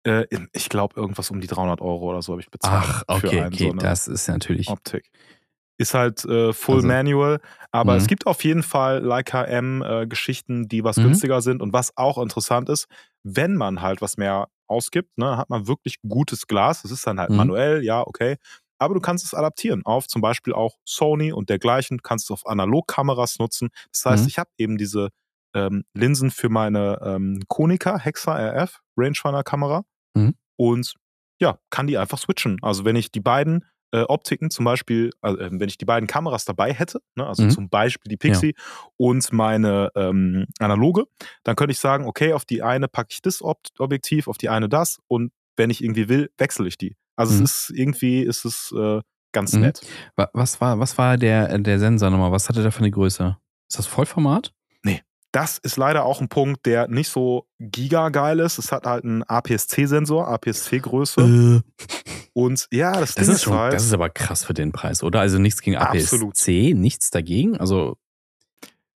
[0.05, 2.85] Äh, ich glaube, irgendwas um die 300 Euro oder so habe ich bezahlt.
[2.87, 3.71] Ach, okay, okay.
[3.71, 4.69] So das ist natürlich.
[4.69, 5.11] Optik.
[5.77, 7.41] Ist halt äh, Full also, Manual,
[7.73, 8.09] aber es mhm.
[8.09, 11.05] gibt auf jeden Fall Leica M äh, Geschichten, die was mhm.
[11.05, 12.87] günstiger sind und was auch interessant ist,
[13.25, 16.83] wenn man halt was mehr ausgibt, ne, hat man wirklich gutes Glas.
[16.83, 17.37] Das ist dann halt mhm.
[17.37, 18.37] manuell, ja, okay.
[18.79, 21.99] Aber du kannst es adaptieren auf zum Beispiel auch Sony und dergleichen.
[21.99, 23.71] Du kannst es auf Analogkameras nutzen.
[23.93, 24.29] Das heißt, mhm.
[24.29, 25.11] ich habe eben diese
[25.55, 29.85] ähm, Linsen für meine ähm, Konica Hexa RF Rangefinder-Kamera
[30.15, 30.35] mhm.
[30.57, 30.95] und
[31.41, 32.59] ja, kann die einfach switchen.
[32.63, 36.09] Also wenn ich die beiden äh, Optiken, zum Beispiel, also, äh, wenn ich die beiden
[36.09, 37.51] Kameras dabei hätte, ne, also mhm.
[37.51, 38.63] zum Beispiel die Pixie ja.
[38.97, 41.05] und meine ähm, analoge,
[41.45, 44.49] dann könnte ich sagen, okay, auf die eine packe ich das Ob Objektiv, auf die
[44.49, 46.97] eine das und wenn ich irgendwie will, wechsle ich die.
[47.15, 47.45] Also mhm.
[47.45, 49.01] es ist irgendwie, ist es äh,
[49.31, 49.61] ganz mhm.
[49.61, 49.83] nett.
[50.33, 52.33] Was war, was war der, der Sensor nochmal?
[52.33, 53.37] Was hatte der für eine Größe?
[53.69, 54.53] Ist das Vollformat?
[54.83, 55.03] Nee.
[55.31, 58.59] Das ist leider auch ein Punkt, der nicht so gigageil ist.
[58.59, 61.21] Es hat halt einen APS-C-Sensor, APS-C-Größe.
[61.21, 62.14] Äh.
[62.35, 65.21] Und ja, das, das ist schon, halt, das ist aber krass für den Preis, oder?
[65.21, 67.57] Also nichts gegen APS-C, nichts dagegen.
[67.57, 67.97] Also,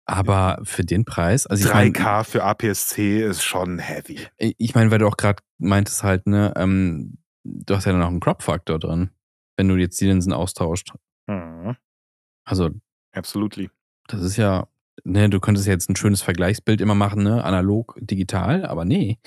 [0.05, 4.27] aber für den Preis, also 3K ich mein, für APS-C ist schon heavy.
[4.39, 8.09] Ich meine, weil du auch gerade meintest halt, ne, ähm, du hast ja dann auch
[8.09, 9.11] einen Crop-Faktor drin,
[9.57, 10.93] wenn du jetzt die Linsen austauscht.
[11.29, 11.77] Mhm.
[12.45, 12.71] Also,
[13.13, 13.71] Absolutely.
[14.09, 14.67] das ist ja,
[15.05, 19.21] ne, du könntest jetzt ein schönes Vergleichsbild immer machen, ne, analog, digital, aber nee,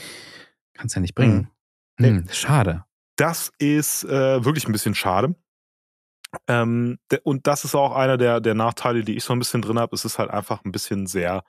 [0.74, 1.50] kannst ja nicht bringen.
[1.98, 2.10] Nee.
[2.10, 2.84] Hm, schade.
[3.18, 5.36] Das ist äh, wirklich ein bisschen schade.
[6.48, 9.80] Ähm, und das ist auch einer der, der Nachteile, die ich so ein bisschen drin
[9.80, 9.96] habe.
[9.96, 11.44] Es ist halt einfach ein bisschen sehr,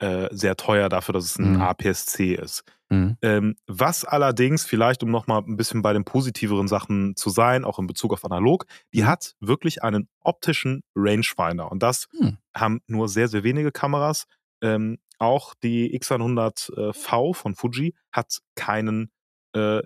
[0.00, 1.60] äh, sehr teuer dafür, dass es ein Mhm.
[1.62, 2.64] APS-C ist.
[2.90, 3.16] Hm.
[3.22, 7.78] Ähm, was allerdings, vielleicht um nochmal ein bisschen bei den positiveren Sachen zu sein, auch
[7.78, 9.06] in Bezug auf analog, die Mhm.
[9.06, 11.70] hat wirklich einen optischen Rangefinder.
[11.70, 12.38] Und das Hm.
[12.56, 14.24] haben nur sehr, sehr wenige Kameras.
[14.62, 19.10] Ähm, auch die X100V von Fuji hat keinen
[19.54, 19.82] äh,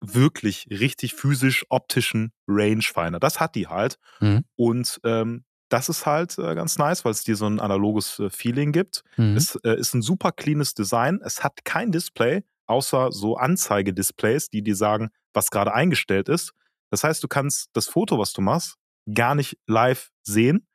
[0.00, 3.18] wirklich richtig physisch optischen Rangefinder.
[3.20, 3.98] Das hat die halt.
[4.20, 4.44] Mhm.
[4.56, 8.30] Und ähm, das ist halt äh, ganz nice, weil es dir so ein analoges äh,
[8.30, 9.02] Feeling gibt.
[9.16, 9.36] Mhm.
[9.36, 11.20] Es äh, ist ein super cleanes Design.
[11.22, 16.52] Es hat kein Display, außer so Anzeigedisplays, die dir sagen, was gerade eingestellt ist.
[16.90, 18.76] Das heißt, du kannst das Foto, was du machst,
[19.12, 20.66] gar nicht live sehen.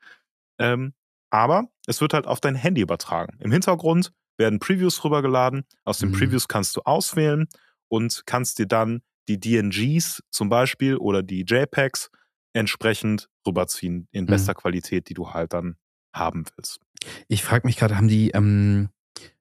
[0.59, 0.93] Ähm,
[1.31, 3.37] aber es wird halt auf dein Handy übertragen.
[3.39, 5.65] Im Hintergrund werden Previews rübergeladen.
[5.85, 6.13] Aus den Mhm.
[6.13, 7.47] Previews kannst du auswählen
[7.87, 12.09] und kannst dir dann die DNGs zum Beispiel oder die JPEGs
[12.53, 14.27] entsprechend rüberziehen in Mhm.
[14.27, 15.75] bester Qualität, die du halt dann
[16.13, 16.79] haben willst.
[17.27, 18.89] Ich frage mich gerade, haben die ähm,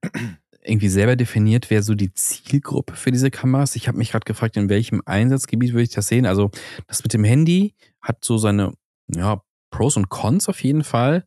[0.64, 3.76] irgendwie selber definiert, wer so die Zielgruppe für diese Kameras?
[3.76, 6.24] Ich habe mich gerade gefragt, in welchem Einsatzgebiet würde ich das sehen?
[6.26, 6.50] Also
[6.86, 8.72] das mit dem Handy hat so seine
[9.08, 11.26] ja, Pros und Cons auf jeden Fall.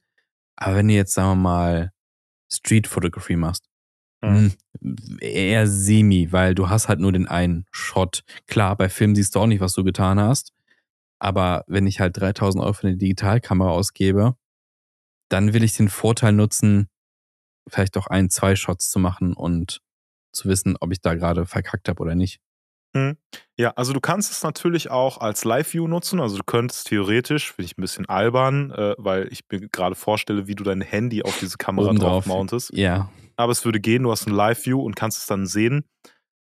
[0.56, 1.92] Aber wenn du jetzt, sagen wir mal,
[2.52, 3.68] Street Photography machst,
[4.26, 4.54] Mhm.
[4.82, 8.24] hm, eher semi, weil du hast halt nur den einen Shot.
[8.48, 10.54] Klar, bei Film siehst du auch nicht, was du getan hast.
[11.20, 14.36] Aber wenn ich halt 3000 Euro für eine Digitalkamera ausgebe,
[15.30, 16.90] dann will ich den Vorteil nutzen,
[17.70, 19.82] vielleicht auch ein, zwei Shots zu machen und
[20.34, 22.40] zu wissen, ob ich da gerade verkackt habe oder nicht.
[22.96, 23.18] Mhm.
[23.58, 26.20] Ja, also du kannst es natürlich auch als Live-View nutzen.
[26.20, 30.48] Also du könntest theoretisch, finde ich ein bisschen albern, äh, weil ich mir gerade vorstelle,
[30.48, 32.26] wie du dein Handy auf diese Kamera Obendrauf.
[32.26, 32.72] drauf mountest.
[32.74, 33.12] Ja.
[33.36, 35.86] Aber es würde gehen, du hast ein Live-View und kannst es dann sehen.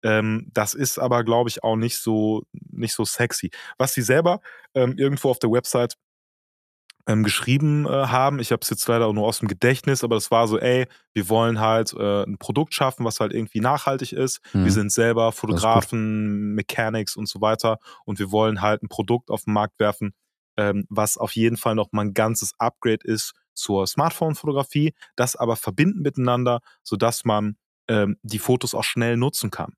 [0.03, 3.51] Ähm, das ist aber, glaube ich, auch nicht so, nicht so sexy.
[3.77, 4.41] Was sie selber
[4.73, 5.95] ähm, irgendwo auf der Website
[7.07, 10.15] ähm, geschrieben äh, haben, ich habe es jetzt leider auch nur aus dem Gedächtnis, aber
[10.15, 14.13] das war so, ey, wir wollen halt äh, ein Produkt schaffen, was halt irgendwie nachhaltig
[14.13, 14.39] ist.
[14.53, 14.65] Mhm.
[14.65, 19.43] Wir sind selber Fotografen, Mechanics und so weiter und wir wollen halt ein Produkt auf
[19.45, 20.13] den Markt werfen,
[20.57, 25.55] ähm, was auf jeden Fall noch mal ein ganzes Upgrade ist zur Smartphone-Fotografie, das aber
[25.55, 27.55] verbinden miteinander, sodass man
[27.87, 29.73] ähm, die Fotos auch schnell nutzen kann.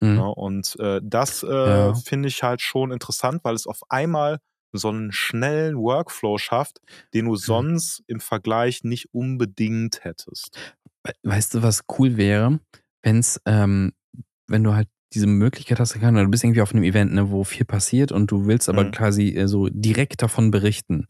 [0.00, 0.16] Mhm.
[0.16, 1.94] Ja, und äh, das äh, Ja.
[1.94, 4.38] finde ich halt schon interessant, weil es auf einmal
[4.78, 6.80] so einen schnellen Workflow schafft,
[7.14, 7.30] den Mhm.
[7.30, 10.56] du sonst im Vergleich nicht unbedingt hättest.
[11.04, 12.60] We- Weißt du, was cool wäre,
[13.02, 13.92] wenn's, ähm,
[14.48, 17.66] wenn du halt diese Möglichkeit hast, du bist irgendwie auf einem Event, ne, wo viel
[17.66, 18.92] passiert und du willst aber Mhm.
[18.92, 21.06] quasi äh, so direkt davon berichten.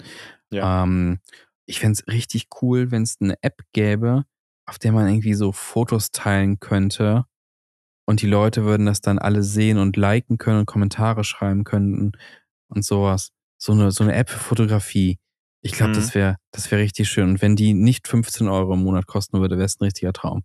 [0.50, 0.82] Ja.
[0.82, 1.20] Ähm,
[1.66, 4.24] ich fände es richtig cool, wenn es eine App gäbe,
[4.66, 7.26] auf der man irgendwie so Fotos teilen könnte
[8.08, 12.12] und die Leute würden das dann alle sehen und liken können und Kommentare schreiben könnten
[12.68, 13.30] und sowas.
[13.62, 15.20] So eine, so eine App für Fotografie.
[15.60, 15.94] Ich glaube, Mhm.
[15.94, 17.30] das wäre das wär richtig schön.
[17.30, 20.42] Und wenn die nicht 15 Euro im Monat kosten würde, wäre es ein richtiger Traum.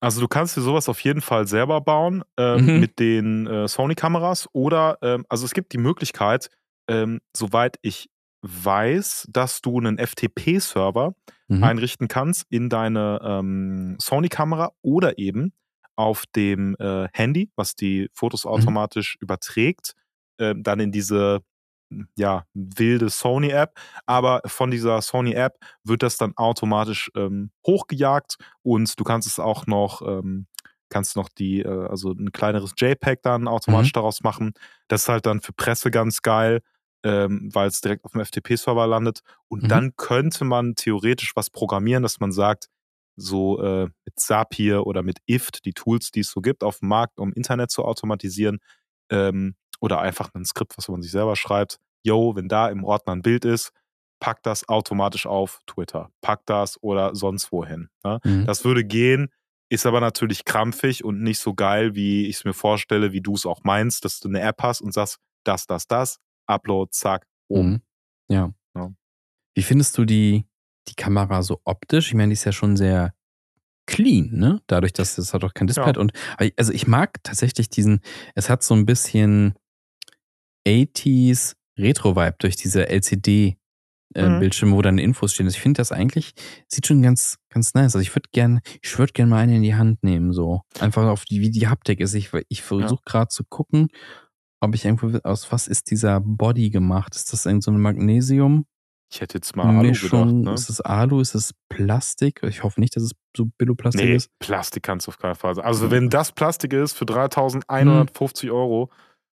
[0.00, 2.80] Also du kannst dir sowas auf jeden Fall selber bauen ähm, Mhm.
[2.80, 6.48] mit den äh, Sony-Kameras oder ähm, also es gibt die Möglichkeit,
[6.88, 8.10] ähm, soweit ich
[8.42, 11.14] weiß, dass du einen FTP-Server
[11.46, 11.62] Mhm.
[11.62, 15.52] einrichten kannst in deine ähm, Sony-Kamera oder eben
[15.94, 19.92] auf dem äh, Handy, was die Fotos automatisch überträgt,
[20.40, 21.42] ähm, dann in diese
[22.16, 23.78] ja, wilde Sony-App.
[24.06, 29.66] Aber von dieser Sony-App wird das dann automatisch ähm, hochgejagt und du kannst es auch
[29.66, 30.46] noch, ähm,
[30.88, 34.52] kannst noch die, äh, also ein kleineres JPEG dann automatisch daraus machen.
[34.88, 36.60] Das ist halt dann für Presse ganz geil,
[37.04, 39.20] ähm, weil es direkt auf dem FTP-Server landet.
[39.48, 39.68] Und Mhm.
[39.68, 42.68] dann könnte man theoretisch was programmieren, dass man sagt,
[43.16, 46.88] so äh, mit Zapier oder mit IFT, die Tools, die es so gibt auf dem
[46.88, 48.58] Markt, um Internet zu automatisieren,
[49.10, 51.78] ähm, oder einfach ein Skript, was man sich selber schreibt.
[52.04, 53.72] Yo, wenn da im Ordner ein Bild ist,
[54.20, 57.88] pack das automatisch auf Twitter, pack das oder sonst wohin.
[58.04, 58.20] Ne?
[58.22, 58.46] Mhm.
[58.46, 59.28] Das würde gehen,
[59.68, 63.34] ist aber natürlich krampfig und nicht so geil, wie ich es mir vorstelle, wie du
[63.34, 67.26] es auch meinst, dass du eine App hast und sagst, das, das, das, Upload, zack,
[67.48, 67.68] oben.
[67.68, 67.82] Mhm.
[68.28, 68.54] Ja.
[68.76, 68.92] Ja.
[69.54, 70.46] Wie findest du die,
[70.88, 72.08] die Kamera so optisch?
[72.08, 73.14] Ich meine, die ist ja schon sehr
[73.86, 74.62] clean, ne?
[74.68, 76.00] Dadurch, dass es hat auch kein Display Ja.
[76.00, 76.12] Und
[76.56, 78.00] also ich mag tatsächlich diesen,
[78.36, 79.54] es hat so ein bisschen
[80.66, 83.56] 80s Retro-Vibe durch diese LCD
[84.14, 84.40] äh, Mhm.
[84.40, 85.46] Bildschirme, wo dann Infos stehen.
[85.46, 86.32] Also ich finde das eigentlich,
[86.68, 87.94] sieht schon ganz, ganz nice.
[87.96, 90.60] Also ich würde gern, ich würde gern mal eine in die Hand nehmen, so.
[90.80, 92.12] Einfach auf die, wie die Haptik ist.
[92.12, 93.88] Ich, ich versuche gerade zu gucken,
[94.60, 97.16] ob ich irgendwo, aus was ist dieser Body gemacht?
[97.16, 98.66] Ist das irgend so ein Magnesium?
[99.10, 100.52] Ich hätte jetzt mal Alu gedacht, ne?
[100.54, 102.42] ist es Alu, ist es Plastik?
[102.44, 104.30] Ich hoffe nicht, dass es so Billo-Plastik Nee, ist.
[104.38, 105.64] Plastik kannst du auf keinen Fall sein.
[105.64, 108.90] Also, wenn das Plastik ist für 3.150 Euro,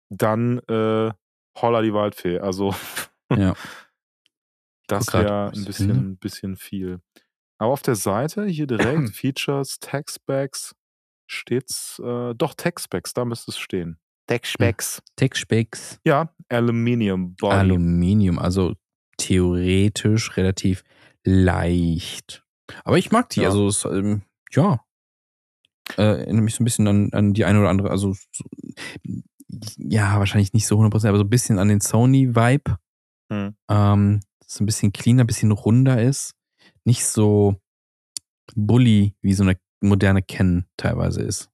[0.09, 1.11] dann äh,
[1.57, 2.39] holla die Waldfee.
[2.39, 2.73] Also,
[3.35, 3.55] Ja.
[4.87, 6.99] das wäre ein bisschen, bisschen viel.
[7.57, 10.75] Aber auf der Seite hier direkt Features, Tech-Specs,
[11.27, 13.97] steht's, äh, doch Tech-Specs, da müsste es stehen.
[14.27, 15.01] Tech-Specs.
[15.15, 17.55] Tech-Specs, Ja, Aluminium Body.
[17.55, 18.73] Aluminium, also
[19.17, 20.83] theoretisch relativ
[21.23, 22.43] leicht.
[22.83, 23.49] Aber ich mag die, Ja.
[23.49, 24.81] also es, ähm, ja.
[25.97, 28.43] Äh, erinnert mich so ein bisschen an, an die eine oder andere, also so,
[29.77, 32.77] ja, wahrscheinlich nicht so 100%, aber so ein bisschen an den Sony-Vibe.
[33.31, 33.55] Hm.
[33.69, 36.33] Ähm, so ein bisschen cleaner, ein bisschen runder ist.
[36.83, 37.55] Nicht so
[38.55, 41.49] bully, wie so eine moderne Canon teilweise ist.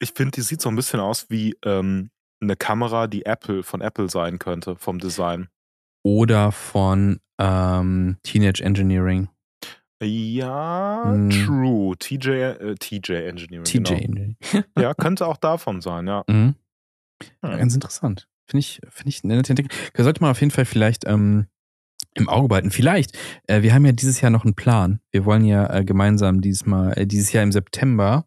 [0.00, 3.80] Ich finde, die sieht so ein bisschen aus wie ähm, eine Kamera, die Apple von
[3.80, 5.48] Apple sein könnte, vom Design.
[6.04, 9.28] Oder von ähm, Teenage Engineering.
[10.02, 11.30] Ja, Hm.
[11.30, 11.96] true.
[11.96, 13.64] TJ, äh, TJ Engineering.
[13.64, 13.90] TJ Genau.
[13.92, 14.36] Engineering.
[14.78, 16.24] Ja, könnte auch davon sein, ja.
[16.28, 16.56] Mhm.
[17.42, 17.58] Hm.
[17.58, 18.28] Ganz interessant.
[18.46, 19.78] Finde ich, finde ich eine nette Entwicklung.
[19.94, 21.46] Da sollte man auf jeden Fall vielleicht ähm,
[22.14, 22.70] im Auge behalten.
[22.70, 23.16] Vielleicht.
[23.46, 25.00] Äh, wir haben ja dieses Jahr noch einen Plan.
[25.10, 28.26] Wir wollen ja äh, gemeinsam dieses Mal, äh, dieses Jahr im September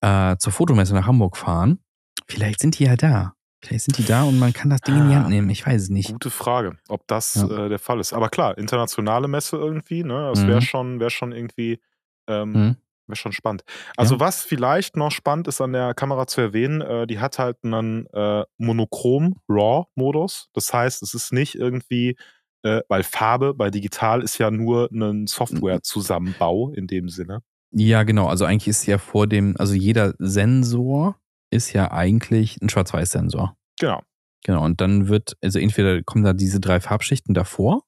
[0.00, 1.78] äh, zur Fotomesse nach Hamburg fahren.
[2.26, 3.34] Vielleicht sind die ja da.
[3.62, 5.30] Vielleicht sind die da und man kann das Ding in die Hand Ah.
[5.30, 5.48] nehmen.
[5.50, 6.12] Ich weiß es nicht.
[6.12, 7.66] Gute Frage, ob das Ja.
[7.66, 8.12] äh, der Fall ist.
[8.12, 10.30] Aber klar, internationale Messe irgendwie, ne?
[10.34, 10.64] Das wäre Mhm.
[10.64, 11.80] schon, wär schon irgendwie,
[12.28, 12.76] ähm, Mhm.
[13.08, 13.64] Wäre schon spannend.
[13.96, 17.58] Also, was vielleicht noch spannend ist an der Kamera zu erwähnen, äh, die hat halt
[17.62, 20.48] einen äh, Monochrom-RAW-Modus.
[20.52, 22.16] Das heißt, es ist nicht irgendwie,
[22.62, 27.42] äh, weil Farbe bei digital ist ja nur ein Software-Zusammenbau in dem Sinne.
[27.72, 28.28] Ja, genau.
[28.28, 31.16] Also eigentlich ist ja vor dem, also jeder Sensor
[31.50, 33.56] ist ja eigentlich ein Schwarz-Weiß-Sensor.
[33.80, 34.00] Genau.
[34.44, 34.64] Genau.
[34.64, 37.82] Und dann wird, also entweder kommen da diese drei Farbschichten davor,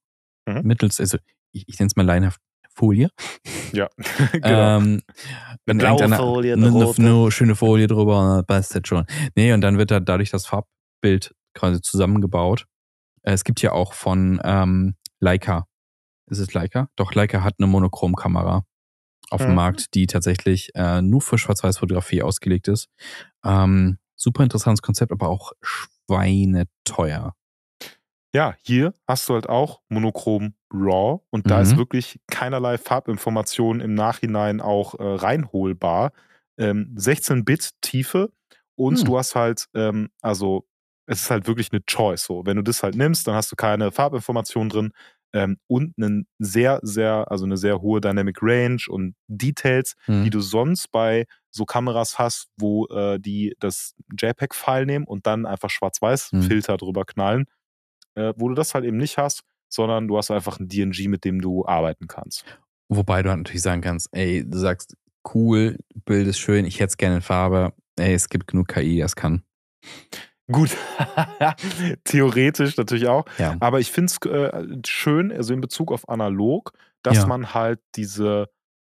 [0.49, 0.63] Mhm.
[0.63, 1.19] mittels, also
[1.53, 2.41] ich, ich nenne es mal leinhaft
[2.77, 3.09] Folie.
[3.73, 3.89] Ja,
[4.33, 4.77] genau.
[4.79, 5.03] Ähm,
[5.67, 9.07] Eine in blaue Folie, eine, eine eine, schöne Folie drüber und dann passt das schon.
[9.35, 12.67] Nee, und dann wird da dadurch das Farbbild quasi zusammengebaut.
[13.23, 15.67] Äh, Es gibt ja auch von ähm, Leica.
[16.29, 16.89] Ist es Leica?
[16.97, 18.65] Doch, Leica hat eine Monochromkamera
[19.31, 19.57] auf dem Mhm.
[19.57, 22.89] Markt, die tatsächlich äh, nur für Schwarz-Weiß-Fotografie ausgelegt ist.
[23.45, 27.35] Ähm, super interessantes Konzept, aber auch schweineteuer.
[28.37, 31.79] Ja, hier hast du halt auch monochrom RAW und da ist Mhm.
[31.79, 36.13] wirklich keinerlei Farbinformation im Nachhinein auch äh, reinholbar.
[36.59, 38.31] Ähm, 16 Bit Tiefe
[38.75, 39.05] und Hm.
[39.07, 40.67] du hast halt, ähm, also
[41.07, 42.25] es ist halt wirklich eine Choice.
[42.25, 44.93] So, wenn du das halt nimmst, dann hast du keine Farbinformation drin
[45.33, 50.25] ähm, und einen sehr, sehr, also eine sehr hohe Dynamic Range und Details, Hm.
[50.25, 55.47] die du sonst bei so Kameras hast, wo äh, die das JPEG-File nehmen und dann
[55.47, 55.75] einfach Hm.
[55.77, 57.47] Schwarz-Weiß-Filter drüber knallen
[58.17, 59.43] äh, wo du das halt eben nicht hast,
[59.73, 62.45] sondern du hast einfach ein DNG, mit dem du arbeiten kannst.
[62.89, 64.97] Wobei du halt natürlich sagen kannst, ey, du sagst,
[65.35, 67.73] cool, Bild ist schön, ich hätte es gerne in Farbe.
[67.99, 69.43] Ey, es gibt genug KI, das kann.
[70.51, 70.71] Gut,
[72.05, 73.25] theoretisch natürlich auch.
[73.39, 73.57] Ja.
[73.61, 77.27] Aber ich finde es äh, schön, also in Bezug auf analog, dass Ja.
[77.27, 78.49] man halt diese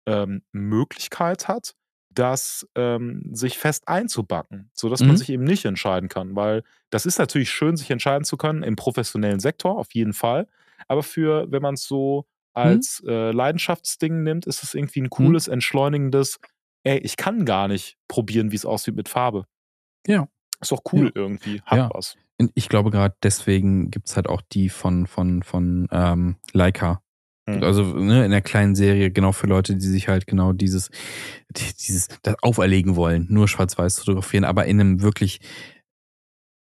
[0.07, 1.75] ähm, Möglichkeit hat,
[2.15, 5.17] das ähm, sich fest einzubacken, sodass man Mhm.
[5.17, 6.35] sich eben nicht entscheiden kann.
[6.35, 10.47] Weil das ist natürlich schön, sich entscheiden zu können im professionellen Sektor, auf jeden Fall.
[10.87, 12.61] Aber für, wenn man es so Mhm.
[12.61, 16.39] als äh, Leidenschaftsding nimmt, ist es irgendwie ein cooles, entschleunigendes,
[16.83, 19.45] ey, ich kann gar nicht probieren, wie es aussieht mit Farbe.
[20.07, 20.27] Ja.
[20.61, 21.11] Ist doch cool Ja.
[21.15, 21.89] irgendwie, hat Ja.
[21.93, 22.15] was.
[22.37, 27.01] Und ich glaube gerade deswegen gibt es halt auch die von, von, von ähm, Leica.
[27.49, 27.63] Hm.
[27.63, 30.89] Also ne, in der kleinen Serie, genau für Leute, die sich halt genau dieses,
[31.49, 35.39] die- dieses das auferlegen wollen, nur schwarz-weiß fotografieren, aber in einem wirklich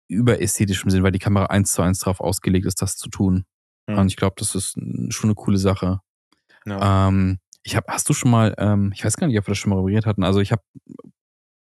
[0.09, 3.45] überästhetischen Sinn, weil die Kamera eins zu eins darauf ausgelegt ist, das zu tun.
[3.89, 3.97] Hm.
[3.97, 4.73] Und ich glaube, das ist
[5.09, 6.01] schon eine coole Sache.
[6.65, 7.07] Ja.
[7.07, 9.57] Ähm, ich habe, hast du schon mal, ähm, ich weiß gar nicht, ob wir das
[9.57, 10.23] schon mal repariert hatten.
[10.23, 10.63] Also ich habe,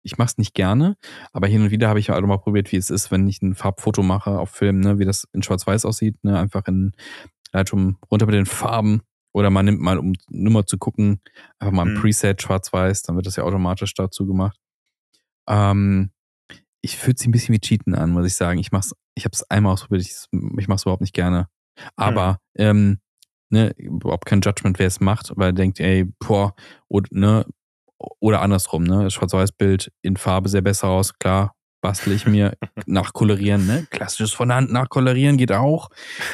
[0.03, 0.95] ich mache es nicht gerne,
[1.33, 3.55] aber hin und wieder habe ich halt mal probiert, wie es ist, wenn ich ein
[3.55, 6.93] Farbfoto mache auf Film, ne, wie das in Schwarz-Weiß aussieht, ne, einfach in
[7.53, 9.01] Lightroom runter mit den Farben
[9.33, 11.21] oder man nimmt mal, um nur mal zu gucken,
[11.59, 12.01] einfach mal ein Mhm.
[12.01, 14.57] Preset Schwarz-Weiß, dann wird das ja automatisch dazu gemacht.
[15.47, 16.11] Ähm,
[16.81, 18.59] ich fühlt sich ein bisschen wie Cheaten an, muss ich sagen.
[18.59, 20.15] Ich mach's, ich habe es einmal ausprobiert, ich,
[20.57, 21.47] ich mache es überhaupt nicht gerne.
[21.95, 22.99] Aber ähm,
[23.49, 26.55] ne, überhaupt kein Judgment, wer es macht, weil er denkt, ey, boah,
[26.87, 27.45] oder, ne,
[28.19, 33.65] oder andersrum, ne, das Schwarz-Weiß-Bild in Farbe sehr besser aus, klar, bastel ich mir nachkolorieren,
[33.65, 35.89] ne, klassisches von der Hand nachkolorieren geht auch.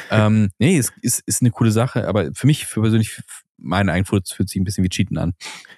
[0.09, 3.21] Ähm, nee, ist, ist, ist eine coole Sache, aber für mich, für persönlich,
[3.57, 5.33] meinen Einfluss fühlt sich ein bisschen wie Cheaten an.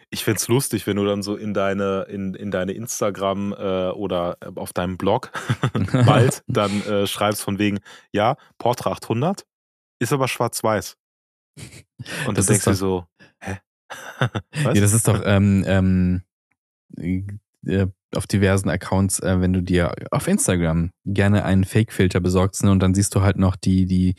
[0.09, 4.37] Ich find's lustig, wenn du dann so in deine, in, in deine Instagram äh, oder
[4.55, 5.31] auf deinem Blog
[6.05, 7.79] bald dann äh, schreibst von wegen,
[8.11, 9.45] ja, Portra 800
[9.99, 10.97] ist aber schwarz-weiß.
[12.27, 13.05] Und Das du denkst doch- so,
[13.39, 13.57] hä?
[14.63, 16.21] Ja, das ist doch ähm, ähm,
[17.65, 22.71] äh, auf diversen Accounts, äh, wenn du dir auf Instagram gerne einen Fake-Filter besorgst ne,
[22.71, 24.15] und dann siehst du halt noch die, die,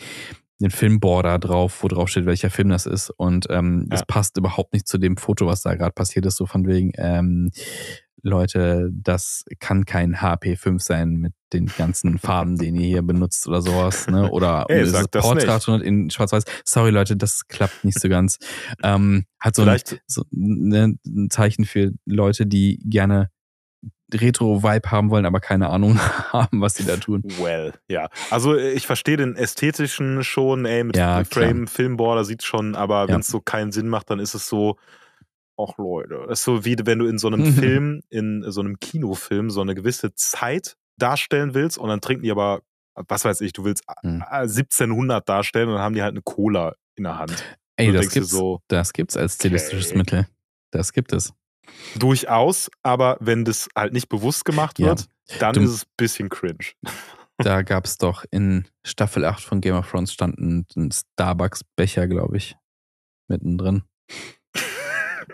[0.61, 3.11] den Filmborder drauf, wo drauf steht, welcher Film das ist.
[3.11, 4.07] Und ähm, das Ja.
[4.07, 7.51] passt überhaupt nicht zu dem Foto, was da gerade passiert ist, so von wegen, ähm,
[8.23, 13.63] Leute, das kann kein HP5 sein mit den ganzen Farben, den ihr hier benutzt oder
[13.63, 14.29] sowas, ne?
[14.33, 15.69] Oder Ey, es sag ist das Portrait nicht.
[15.69, 16.45] 100 in Schwarz-Weiß.
[16.65, 18.39] Sorry, Leute, das klappt nicht so ganz.
[18.83, 23.31] Ähm, hat so ein, so ne, ein Zeichen für Leute, die gerne
[24.13, 25.99] Retro-Vibe haben wollen, aber keine Ahnung
[26.33, 27.23] haben, was sie da tun.
[27.41, 28.09] well, ja.
[28.31, 33.03] Also äh, ich verstehe den ästhetischen schon, ey, mit Ja, Frame, Filmborder sieht schon, aber
[33.03, 33.09] Ja.
[33.09, 34.77] wenn es so keinen Sinn macht, dann ist es so,
[35.59, 37.53] ach Leute, das ist so wie wenn du in so einem Mhm.
[37.55, 42.31] Film, in so einem Kinofilm so eine gewisse Zeit darstellen willst und dann trinken die
[42.31, 42.63] aber,
[42.95, 44.23] was weiß ich, du willst Mhm.
[44.31, 47.45] äh, 1700 darstellen und dann haben die halt eine Cola in der Hand.
[47.77, 49.99] Ey, das gibt's, so, das gibt's als stilistisches okay.
[49.99, 50.27] Mittel.
[50.73, 51.33] Das gibt es.
[51.99, 54.87] durchaus, aber wenn das halt nicht bewusst gemacht Ja.
[54.87, 55.07] wird,
[55.39, 56.73] dann Du- ist es ein bisschen cringe.
[57.41, 62.37] Da gab's doch in Staffel 8 von Game of Thrones stand ein, ein Starbucks-Becher, glaube
[62.37, 62.57] ich,
[63.29, 63.85] mittendrin.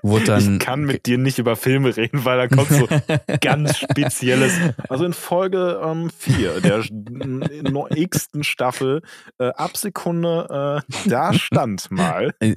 [0.03, 0.55] Wurde dann.
[0.55, 2.89] ich kann mit dir nicht über Filme reden, weil da kommt so
[3.41, 4.53] ganz spezielles.
[4.89, 5.81] Also in Folge
[6.19, 9.03] 4 der sch- x-ten Staffel,
[9.39, 12.35] äh, ab Sekunde, äh, da stand mal.
[12.41, 12.55] Äh,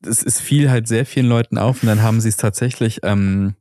[0.00, 3.54] Das ist viel halt sehr vielen Leuten auf und dann haben sie es tatsächlich ähm,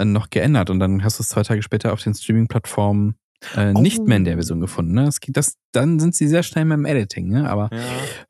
[0.00, 3.14] noch geändert und dann hast du es zwei Tage später auf den Streaming-Plattformen
[3.56, 4.38] äh, nicht mehr in der Oh.
[4.38, 4.92] Version gefunden.
[4.94, 5.04] Ne?
[5.04, 7.48] Das, geht- das, dann sind sie sehr schnell mit dem Editing, ne?
[7.48, 7.78] aber Ja.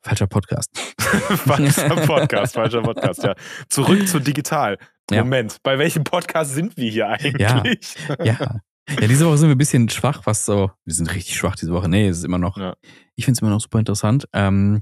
[0.01, 0.69] falscher Podcast.
[0.99, 3.35] falscher Podcast, falscher Podcast, ja.
[3.69, 4.77] Zurück zu digital.
[5.11, 5.23] Ja.
[5.23, 7.95] Moment, bei welchem Podcast sind wir hier eigentlich?
[8.19, 8.61] Ja.
[8.99, 10.71] Ja, diese Woche sind wir ein bisschen schwach, was so.
[10.83, 11.87] Wir sind richtig schwach diese Woche.
[11.89, 12.57] Nee, es ist immer noch.
[12.57, 12.75] Ja.
[13.15, 14.27] Ich finde es immer noch super interessant.
[14.33, 14.81] Ähm,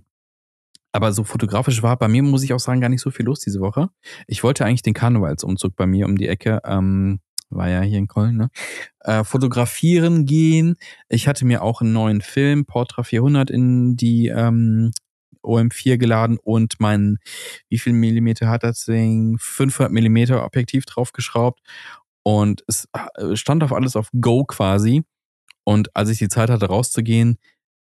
[0.93, 3.39] aber so fotografisch war bei mir, muss ich auch sagen, gar nicht so viel los
[3.41, 3.89] diese Woche.
[4.25, 7.19] Ich wollte eigentlich den Karnevalsumzug bei mir um die Ecke, ähm,
[7.49, 8.49] war ja hier in Köln, ne?
[9.01, 10.75] Äh, fotografieren gehen.
[11.09, 14.91] Ich hatte mir auch einen neuen Film, Portra 400, in die ähm,
[15.43, 17.19] OM4 geladen und mein,
[17.69, 19.37] wie viel Millimeter hat das Ding?
[19.39, 21.61] 500 Millimeter Objektiv draufgeschraubt.
[22.23, 25.03] Und es äh, stand auf alles auf Go quasi.
[25.63, 27.37] Und als ich die Zeit hatte, rauszugehen,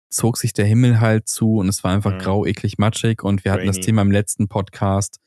[0.10, 2.20] zog sich der Himmel halt zu und es war einfach Mhm.
[2.20, 3.24] grau, eklig, matschig.
[3.24, 3.86] Und wir hatten das Rainy.
[3.86, 5.20] Thema im letzten Podcast.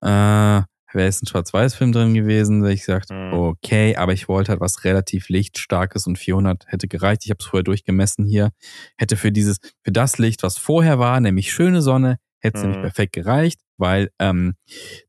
[0.00, 0.62] Äh,
[0.92, 3.32] Wäre es ein Schwarz-Weiß-Film drin gewesen, wäre ich gesagt, Mhm.
[3.32, 7.22] okay, aber ich wollte halt was relativ lichtstarkes und 400 hätte gereicht.
[7.24, 8.50] Ich habe es vorher durchgemessen hier.
[8.96, 12.70] Hätte für dieses, für das Licht, was vorher war, nämlich schöne Sonne, hätte es Mhm.
[12.70, 14.54] nämlich perfekt gereicht, weil ähm,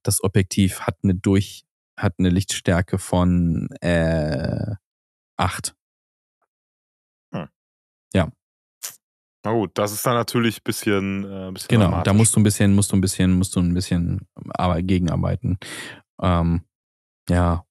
[0.03, 1.63] das Objektiv hat eine durch,
[1.97, 4.75] hat eine Lichtstärke von äh,
[5.37, 5.73] 8.
[9.43, 12.43] Na gut, das ist dann natürlich ein bisschen, äh, bisschen Genau, da musst du ein
[12.43, 14.27] bisschen, musst du ein bisschen, musst du ein bisschen
[14.83, 15.57] gegenarbeiten.
[16.21, 16.61] Ähm,
[17.29, 17.63] ja.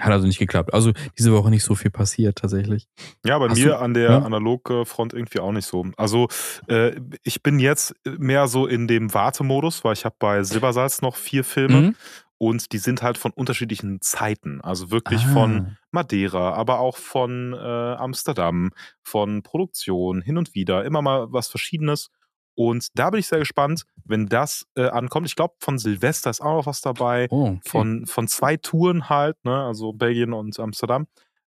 [0.00, 0.72] Hat also nicht geklappt.
[0.72, 2.88] Also diese Woche nicht so viel passiert tatsächlich.
[3.24, 4.18] Ja, bei Hast mir du- an der ja?
[4.22, 5.84] Analogfront irgendwie auch nicht so.
[5.98, 6.28] Also
[6.68, 11.16] äh, ich bin jetzt mehr so in dem Wartemodus, weil ich habe bei Silbersalz noch
[11.16, 11.96] vier Filme Mhm.
[12.42, 14.62] Und die sind halt von unterschiedlichen Zeiten.
[14.62, 15.32] Also wirklich Ah.
[15.34, 18.70] von Madeira, aber auch von äh, Amsterdam,
[19.02, 22.08] von Produktion, hin und wieder, immer mal was Verschiedenes.
[22.54, 25.26] Und da bin ich sehr gespannt, wenn das äh, ankommt.
[25.26, 27.60] Ich glaube, von Silvester ist auch noch was dabei Oh, okay.
[27.68, 29.64] von, von zwei Touren halt, ne?
[29.64, 31.06] also Belgien und Amsterdam.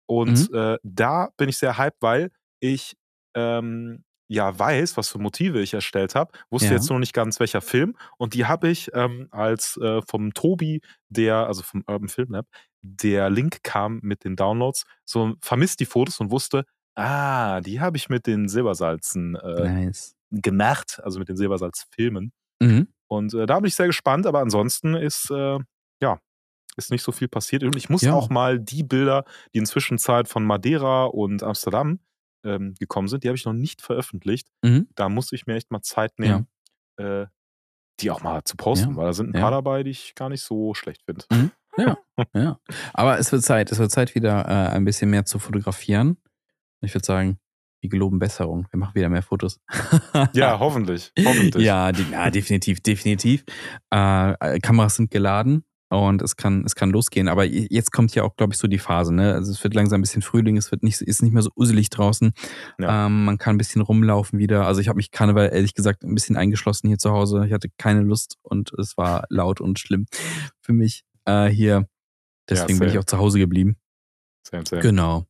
[0.06, 2.30] Und äh, da bin ich sehr hyped, weil
[2.60, 2.96] ich
[3.34, 6.32] ähm, ja weiß, was für Motive ich erstellt habe.
[6.50, 6.74] Wusste Ja.
[6.74, 7.96] jetzt noch nicht ganz, welcher Film.
[8.18, 12.46] Und die habe ich ähm, als äh, vom Tobi, der, also vom Urban Film Lab,
[12.82, 16.64] der Link kam mit den Downloads, so vermisst die Fotos und wusste,
[16.94, 20.14] ah, die habe ich mit den Silbersalzen äh, nice.
[20.30, 22.32] gemacht, also mit den Silbersalzfilmen.
[22.60, 22.88] Mhm.
[23.08, 25.58] Und äh, da bin ich sehr gespannt, aber ansonsten ist, äh,
[26.02, 26.18] ja,
[26.76, 27.64] ist nicht so viel passiert.
[27.64, 28.12] Und ich muss Ja.
[28.14, 29.24] auch mal die Bilder,
[29.54, 32.00] die inzwischen Zeit von Madeira und Amsterdam
[32.44, 34.48] ähm, gekommen sind, die habe ich noch nicht veröffentlicht.
[34.62, 34.88] Mhm.
[34.94, 36.46] Da muss ich mir echt mal Zeit nehmen,
[36.96, 37.26] äh,
[38.00, 38.96] die auch mal zu posten, Ja.
[38.96, 39.40] weil da sind ein Ja.
[39.40, 41.24] paar dabei, die ich gar nicht so schlecht finde.
[42.34, 42.58] Ja.
[42.92, 46.16] Aber es wird Zeit, es wird Zeit wieder äh, ein bisschen mehr zu fotografieren.
[46.80, 47.38] Ich würde sagen,
[47.80, 48.66] wir geloben Besserung.
[48.72, 49.60] Wir machen wieder mehr Fotos.
[50.32, 51.12] Ja, hoffentlich.
[51.24, 51.64] Hoffentlich.
[51.64, 53.44] Ja, die, ja definitiv, definitiv.
[53.94, 57.28] Äh, äh, Kameras sind geladen und es kann, es kann losgehen.
[57.28, 59.14] Aber jetzt kommt ja auch, glaube ich, so die Phase.
[59.14, 59.32] Ne?
[59.32, 61.88] Also es wird langsam ein bisschen Frühling, es wird nicht, ist nicht mehr so uselig
[61.88, 62.32] draußen.
[62.78, 63.06] Ja.
[63.06, 64.66] Ähm, man kann ein bisschen rumlaufen wieder.
[64.66, 67.44] Also ich habe mich Karneval ehrlich gesagt ein bisschen eingeschlossen hier zu Hause.
[67.46, 70.06] Ich hatte keine Lust und es war laut und schlimm
[70.60, 71.88] für mich äh, hier.
[72.50, 73.76] Deswegen bin ich auch zu Hause geblieben.
[74.46, 74.82] Same, same.
[74.82, 75.26] Genau.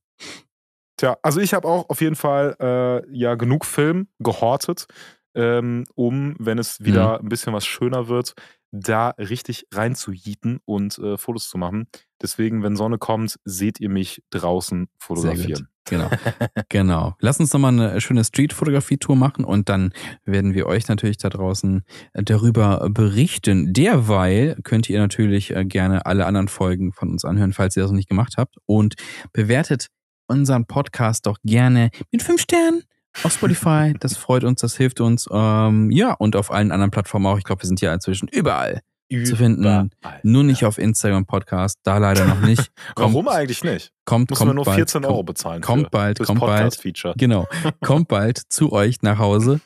[0.97, 4.87] Tja, also ich habe auch auf jeden Fall äh, ja genug Film gehortet.
[5.35, 8.35] ähm, um, wenn es wieder ein bisschen was schöner wird,
[8.71, 11.89] da richtig rein zu jieten und äh, Fotos zu machen.
[12.21, 15.69] Deswegen, wenn Sonne kommt, seht ihr mich draußen fotografieren.
[15.89, 16.11] Genau.
[16.69, 17.14] genau.
[17.21, 19.93] Lass uns nochmal eine schöne Street-Fotografie-Tour machen und dann
[20.25, 23.73] werden wir euch natürlich da draußen äh, darüber berichten.
[23.73, 27.91] Derweil könnt ihr natürlich äh, gerne alle anderen Folgen von uns anhören, falls ihr das
[27.91, 28.57] noch nicht gemacht habt.
[28.66, 28.95] Und
[29.33, 29.89] bewertet
[30.27, 32.83] unseren Podcast doch gerne mit fünf Sternen
[33.23, 33.95] auf Spotify.
[33.99, 35.29] Das freut uns, das hilft uns.
[35.31, 37.39] Ähm, ja, und auf allen anderen Plattformen auch.
[37.39, 39.27] Ich glaube, wir sind ja inzwischen überall, überall.
[39.27, 39.91] zu finden.
[40.23, 42.71] Nur nicht auf Instagram Podcast, da leider noch nicht.
[42.95, 43.93] Kommt, Warum eigentlich nicht?
[44.05, 45.62] Kommt, Muss kommt man nur 14 bald, Euro bezahlen.
[45.62, 46.81] Kommt für, bald, kommt bald.
[47.16, 47.47] Genau,
[47.81, 49.61] kommt bald zu euch nach Hause.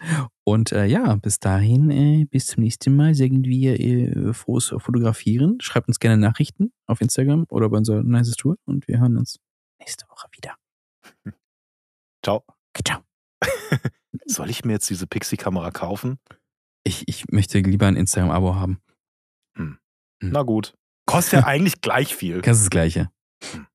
[0.45, 5.59] Und äh, ja, bis dahin, äh, bis zum nächsten Mal sagen wir äh, frohes Fotografieren.
[5.61, 9.39] Schreibt uns gerne Nachrichten auf Instagram oder bei unserer Nice Tour und wir hören uns
[9.79, 10.55] nächste Woche wieder.
[12.25, 12.45] Ciao.
[12.85, 13.02] Ciao.
[14.27, 16.19] Soll ich mir jetzt diese Pixie-Kamera kaufen?
[16.85, 18.81] Ich, ich möchte lieber ein Instagram-Abo haben.
[19.57, 19.79] Hm.
[20.23, 20.31] Hm.
[20.31, 20.75] Na gut.
[21.07, 22.43] Kostet ja eigentlich gleich viel.
[22.43, 23.11] Das ist das Gleiche.
[23.53, 23.67] Hm.